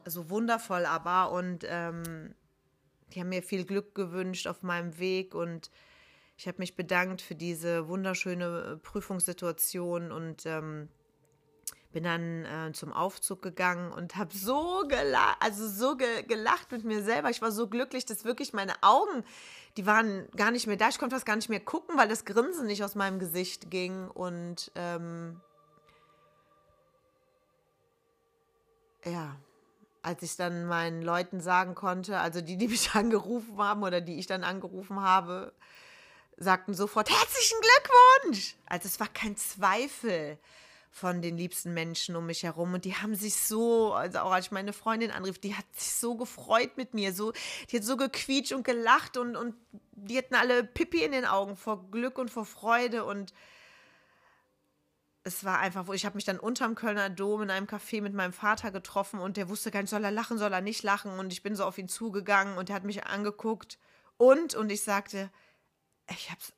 so 0.05 0.29
wundervoll 0.29 0.85
aber 0.85 1.31
und 1.31 1.65
ähm, 1.67 2.33
die 3.13 3.19
haben 3.19 3.29
mir 3.29 3.43
viel 3.43 3.65
Glück 3.65 3.93
gewünscht 3.95 4.47
auf 4.47 4.63
meinem 4.63 4.97
Weg 4.97 5.35
und 5.35 5.69
ich 6.38 6.47
habe 6.47 6.59
mich 6.59 6.75
bedankt 6.75 7.21
für 7.21 7.35
diese 7.35 7.88
wunderschöne 7.88 8.79
Prüfungssituation 8.83 10.11
und 10.11 10.45
ähm, 10.45 10.89
bin 11.95 12.03
dann 12.03 12.43
äh, 12.43 12.73
zum 12.73 12.91
Aufzug 12.91 13.41
gegangen 13.41 13.93
und 13.93 14.17
habe 14.17 14.36
so 14.36 14.84
gelacht, 14.86 15.38
also 15.39 15.65
so 15.65 15.95
ge 15.95 16.23
gelacht 16.23 16.69
mit 16.73 16.84
mir 16.84 17.01
selber. 17.01 17.29
Ich 17.29 17.41
war 17.41 17.53
so 17.53 17.69
glücklich, 17.69 18.05
dass 18.05 18.25
wirklich 18.25 18.51
meine 18.51 18.73
Augen, 18.84 19.23
die 19.77 19.86
waren 19.86 20.27
gar 20.36 20.51
nicht 20.51 20.67
mehr 20.67 20.75
da. 20.75 20.89
Ich 20.89 20.99
konnte 20.99 21.15
fast 21.15 21.25
gar 21.25 21.38
nicht 21.38 21.47
mehr 21.47 21.62
gucken, 21.62 21.97
weil 21.97 22.10
das 22.10 22.25
Grinsen 22.25 22.67
nicht 22.67 22.84
aus 22.84 22.95
meinem 22.95 23.17
Gesicht 23.17 23.71
ging 23.71 24.10
und 24.10 24.73
ähm, 24.75 25.39
ja, 29.05 29.38
als 30.01 30.21
ich 30.21 30.36
dann 30.36 30.65
meinen 30.65 31.01
Leuten 31.01 31.39
sagen 31.39 31.75
konnte, 31.75 32.19
also 32.19 32.41
die, 32.41 32.58
die 32.58 32.67
mich 32.75 32.93
angerufen 32.93 33.58
haben 33.58 33.84
oder 33.84 34.01
die 34.01 34.19
ich 34.19 34.27
dann 34.27 34.43
angerufen 34.43 34.99
habe, 34.99 35.53
sagten 36.36 36.73
sofort 36.73 37.10
herzlichen 37.10 37.58
Glückwunsch. 37.62 38.58
Also 38.65 38.89
es 38.89 38.99
war 38.99 39.08
kein 39.08 39.38
Zweifel 39.38 40.38
von 40.95 41.21
den 41.21 41.36
liebsten 41.36 41.73
Menschen 41.73 42.15
um 42.15 42.25
mich 42.25 42.43
herum 42.43 42.73
und 42.73 42.86
die 42.86 42.95
haben 42.95 43.15
sich 43.15 43.36
so, 43.36 43.91
also 43.91 44.19
auch 44.19 44.31
als 44.31 44.45
ich 44.45 44.51
meine 44.53 44.71
Freundin 44.71 45.12
anrief, 45.12 45.38
die 45.38 45.53
hat 45.53 45.65
sich 45.75 45.93
so 45.93 46.15
gefreut 46.15 46.77
mit 46.77 46.93
mir, 46.93 47.12
so, 47.12 47.34
die 47.69 47.75
hat 47.75 47.84
so 47.84 47.97
gequietscht 47.97 48.53
und 48.53 48.63
gelacht 48.63 49.17
und, 49.17 49.36
und 49.36 49.55
die 49.91 50.17
hatten 50.17 50.36
alle 50.36 50.63
Pipi 50.63 51.03
in 51.03 51.12
den 51.12 51.25
Augen 51.25 51.58
vor 51.58 51.91
Glück 51.91 52.17
und 52.17 52.31
vor 52.31 52.45
Freude 52.45 53.03
und 53.03 53.34
es 55.25 55.43
war 55.43 55.60
einfach, 55.60 55.89
ich 55.89 56.05
habe 56.05 56.15
mich 56.15 56.23
dann 56.23 56.39
unterm 56.39 56.75
Kölner 56.75 57.10
Dom 57.10 57.41
in 57.41 57.51
einem 57.51 57.67
Café 57.67 58.01
mit 58.01 58.13
meinem 58.13 58.31
Vater 58.31 58.71
getroffen 58.71 59.19
und 59.19 59.36
der 59.36 59.49
wusste 59.49 59.71
gar 59.71 59.81
nicht, 59.81 59.89
soll 59.89 60.05
er 60.05 60.12
lachen, 60.12 60.38
soll 60.38 60.53
er 60.53 60.62
nicht 60.62 60.81
lachen 60.81 61.19
und 61.19 61.34
ich 61.34 61.43
bin 61.43 61.58
so 61.58 61.65
auf 61.65 61.77
ihn 61.77 61.89
zugegangen 61.89 62.58
und 62.58 62.69
er 62.69 62.75
hat 62.77 62.86
mich 62.86 63.05
angeguckt 63.05 63.79
und 64.15 64.55
und 64.55 64.71
ich 64.71 64.81
sagte, 64.81 65.29
ich 66.10 66.31
hab's, 66.31 66.53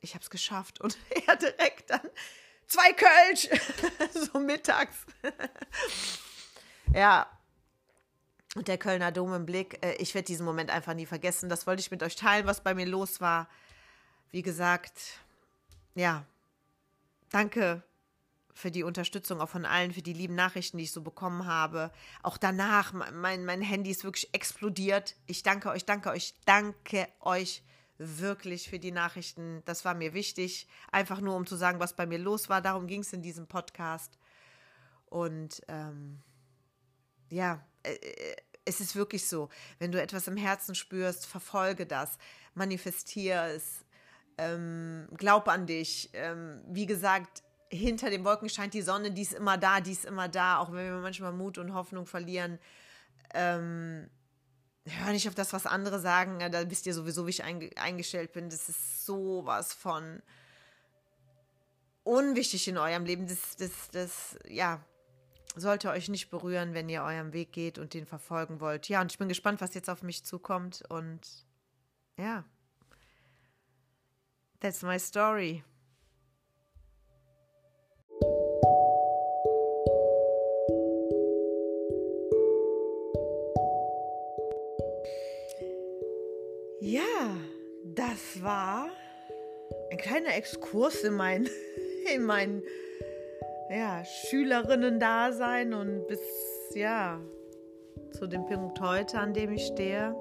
ich 0.00 0.16
hab's 0.16 0.28
geschafft 0.28 0.80
und 0.80 0.98
er 1.28 1.36
direkt 1.36 1.90
dann 1.90 2.00
zwei 2.66 2.92
Kölsch, 2.92 3.48
so 4.32 4.38
mittags. 4.38 5.06
ja. 6.94 7.26
Und 8.54 8.68
der 8.68 8.78
Kölner 8.78 9.12
Dom 9.12 9.34
im 9.34 9.46
Blick. 9.46 9.84
Äh, 9.84 9.96
ich 9.96 10.14
werde 10.14 10.26
diesen 10.26 10.46
Moment 10.46 10.70
einfach 10.70 10.94
nie 10.94 11.06
vergessen. 11.06 11.48
Das 11.48 11.66
wollte 11.66 11.80
ich 11.80 11.90
mit 11.90 12.02
euch 12.02 12.16
teilen, 12.16 12.46
was 12.46 12.62
bei 12.62 12.74
mir 12.74 12.86
los 12.86 13.20
war. 13.20 13.48
Wie 14.30 14.42
gesagt, 14.42 15.20
ja, 15.94 16.24
danke 17.30 17.82
für 18.54 18.70
die 18.70 18.82
Unterstützung 18.82 19.42
auch 19.42 19.50
von 19.50 19.66
allen, 19.66 19.92
für 19.92 20.00
die 20.00 20.14
lieben 20.14 20.34
Nachrichten, 20.34 20.78
die 20.78 20.84
ich 20.84 20.92
so 20.92 21.02
bekommen 21.02 21.46
habe. 21.46 21.92
Auch 22.22 22.38
danach, 22.38 22.94
mein, 22.94 23.44
mein 23.44 23.60
Handy 23.60 23.90
ist 23.90 24.04
wirklich 24.04 24.32
explodiert. 24.32 25.14
Ich 25.26 25.42
danke 25.42 25.68
euch, 25.68 25.84
danke 25.84 26.10
euch, 26.10 26.34
danke 26.46 27.06
euch 27.20 27.62
wirklich 27.98 28.68
für 28.68 28.78
die 28.78 28.92
Nachrichten. 28.92 29.62
Das 29.64 29.84
war 29.84 29.94
mir 29.94 30.14
wichtig, 30.14 30.68
einfach 30.92 31.20
nur 31.20 31.36
um 31.36 31.46
zu 31.46 31.56
sagen, 31.56 31.80
was 31.80 31.94
bei 31.94 32.06
mir 32.06 32.18
los 32.18 32.48
war. 32.48 32.60
Darum 32.60 32.86
ging 32.86 33.00
es 33.00 33.12
in 33.12 33.22
diesem 33.22 33.46
Podcast. 33.46 34.18
Und 35.06 35.62
ähm, 35.68 36.22
ja, 37.30 37.64
äh, 37.82 37.94
äh, 37.94 38.36
es 38.64 38.80
ist 38.80 38.96
wirklich 38.96 39.26
so, 39.28 39.48
wenn 39.78 39.92
du 39.92 40.00
etwas 40.00 40.26
im 40.26 40.36
Herzen 40.36 40.74
spürst, 40.74 41.26
verfolge 41.26 41.86
das, 41.86 42.18
manifestiere 42.54 43.52
es, 43.52 43.84
ähm, 44.38 45.08
glaub 45.16 45.48
an 45.48 45.66
dich. 45.66 46.10
Ähm, 46.12 46.62
wie 46.66 46.86
gesagt, 46.86 47.42
hinter 47.70 48.10
den 48.10 48.24
Wolken 48.24 48.48
scheint 48.48 48.74
die 48.74 48.82
Sonne, 48.82 49.12
die 49.12 49.22
ist 49.22 49.34
immer 49.34 49.56
da, 49.56 49.80
die 49.80 49.92
ist 49.92 50.04
immer 50.04 50.28
da, 50.28 50.58
auch 50.58 50.72
wenn 50.72 50.84
wir 50.84 51.00
manchmal 51.00 51.32
Mut 51.32 51.58
und 51.58 51.74
Hoffnung 51.74 52.06
verlieren. 52.06 52.58
Ähm, 53.34 54.10
hör 54.86 55.12
nicht 55.12 55.28
auf 55.28 55.34
das, 55.34 55.52
was 55.52 55.66
andere 55.66 56.00
sagen, 56.00 56.38
da 56.50 56.70
wisst 56.70 56.86
ihr 56.86 56.94
sowieso, 56.94 57.26
wie 57.26 57.30
ich 57.30 57.44
eingestellt 57.44 58.32
bin. 58.32 58.48
Das 58.48 58.68
ist 58.68 59.04
sowas 59.04 59.72
von 59.72 60.22
unwichtig 62.04 62.68
in 62.68 62.78
eurem 62.78 63.04
Leben. 63.04 63.26
Das, 63.26 63.56
das, 63.56 63.90
das, 63.90 64.38
ja, 64.48 64.80
sollte 65.56 65.90
euch 65.90 66.08
nicht 66.08 66.30
berühren, 66.30 66.74
wenn 66.74 66.88
ihr 66.88 67.02
eurem 67.02 67.32
Weg 67.32 67.52
geht 67.52 67.78
und 67.78 67.94
den 67.94 68.06
verfolgen 68.06 68.60
wollt. 68.60 68.88
Ja, 68.88 69.00
und 69.00 69.10
ich 69.10 69.18
bin 69.18 69.28
gespannt, 69.28 69.60
was 69.60 69.74
jetzt 69.74 69.90
auf 69.90 70.02
mich 70.02 70.24
zukommt. 70.24 70.82
Und 70.88 71.20
ja, 72.16 72.44
that's 74.60 74.82
my 74.82 74.98
story. 75.00 75.64
Ja, 86.86 87.02
das 87.96 88.44
war 88.44 88.86
ein 89.90 89.98
kleiner 89.98 90.36
Exkurs 90.36 91.02
in 91.02 91.14
mein, 91.14 91.48
in 92.14 92.22
mein 92.22 92.62
ja, 93.68 94.04
Schülerinnen-Dasein 94.04 95.74
und 95.74 96.06
bis 96.06 96.20
ja 96.76 97.18
zu 98.12 98.28
dem 98.28 98.46
Punkt 98.46 98.80
heute, 98.80 99.18
an 99.18 99.34
dem 99.34 99.50
ich 99.50 99.66
stehe. 99.66 100.14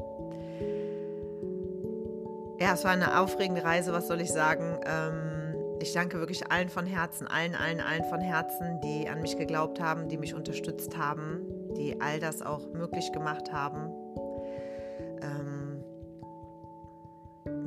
Ja, 2.59 2.73
es 2.73 2.83
war 2.83 2.93
eine 2.93 3.19
aufregende 3.19 3.63
Reise, 3.63 3.93
was 3.93 4.07
soll 4.07 4.21
ich 4.21 4.31
sagen? 4.31 4.79
Ähm, 4.87 5.77
ich 5.79 5.93
danke 5.93 6.17
wirklich 6.17 6.51
allen 6.51 6.69
von 6.69 6.87
Herzen, 6.87 7.27
allen, 7.27 7.53
allen, 7.53 7.79
allen 7.79 8.05
von 8.05 8.21
Herzen, 8.21 8.81
die 8.81 9.07
an 9.07 9.21
mich 9.21 9.37
geglaubt 9.37 9.79
haben, 9.79 10.09
die 10.09 10.17
mich 10.17 10.33
unterstützt 10.33 10.97
haben, 10.97 11.45
die 11.77 12.01
all 12.01 12.19
das 12.19 12.41
auch 12.41 12.73
möglich 12.73 13.11
gemacht 13.11 13.53
haben. 13.53 13.91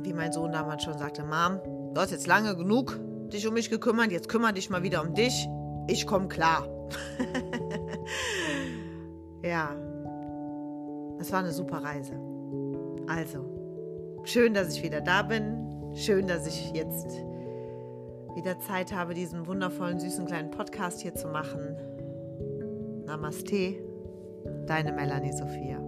Wie 0.03 0.13
mein 0.13 0.31
Sohn 0.31 0.51
damals 0.51 0.83
schon 0.83 0.97
sagte, 0.97 1.23
Mom, 1.23 1.59
du 1.93 2.01
hast 2.01 2.11
jetzt 2.11 2.27
lange 2.27 2.55
genug 2.55 2.99
dich 3.29 3.47
um 3.47 3.53
mich 3.53 3.69
gekümmert, 3.69 4.11
jetzt 4.11 4.29
kümmere 4.29 4.53
dich 4.53 4.69
mal 4.69 4.83
wieder 4.83 5.01
um 5.01 5.13
dich. 5.13 5.47
Ich 5.87 6.05
komme 6.05 6.27
klar. 6.27 6.67
ja, 9.43 9.75
es 11.19 11.31
war 11.31 11.39
eine 11.39 11.51
super 11.51 11.83
Reise. 11.83 12.13
Also, 13.07 14.19
schön, 14.23 14.53
dass 14.53 14.75
ich 14.75 14.83
wieder 14.83 15.01
da 15.01 15.23
bin. 15.23 15.91
Schön, 15.93 16.27
dass 16.27 16.47
ich 16.47 16.71
jetzt 16.73 17.07
wieder 18.35 18.59
Zeit 18.59 18.93
habe, 18.93 19.13
diesen 19.13 19.47
wundervollen, 19.47 19.99
süßen 19.99 20.25
kleinen 20.25 20.51
Podcast 20.51 21.01
hier 21.01 21.15
zu 21.15 21.27
machen. 21.27 21.75
Namaste, 23.05 23.75
deine 24.67 24.91
Melanie 24.91 25.33
Sophia. 25.33 25.79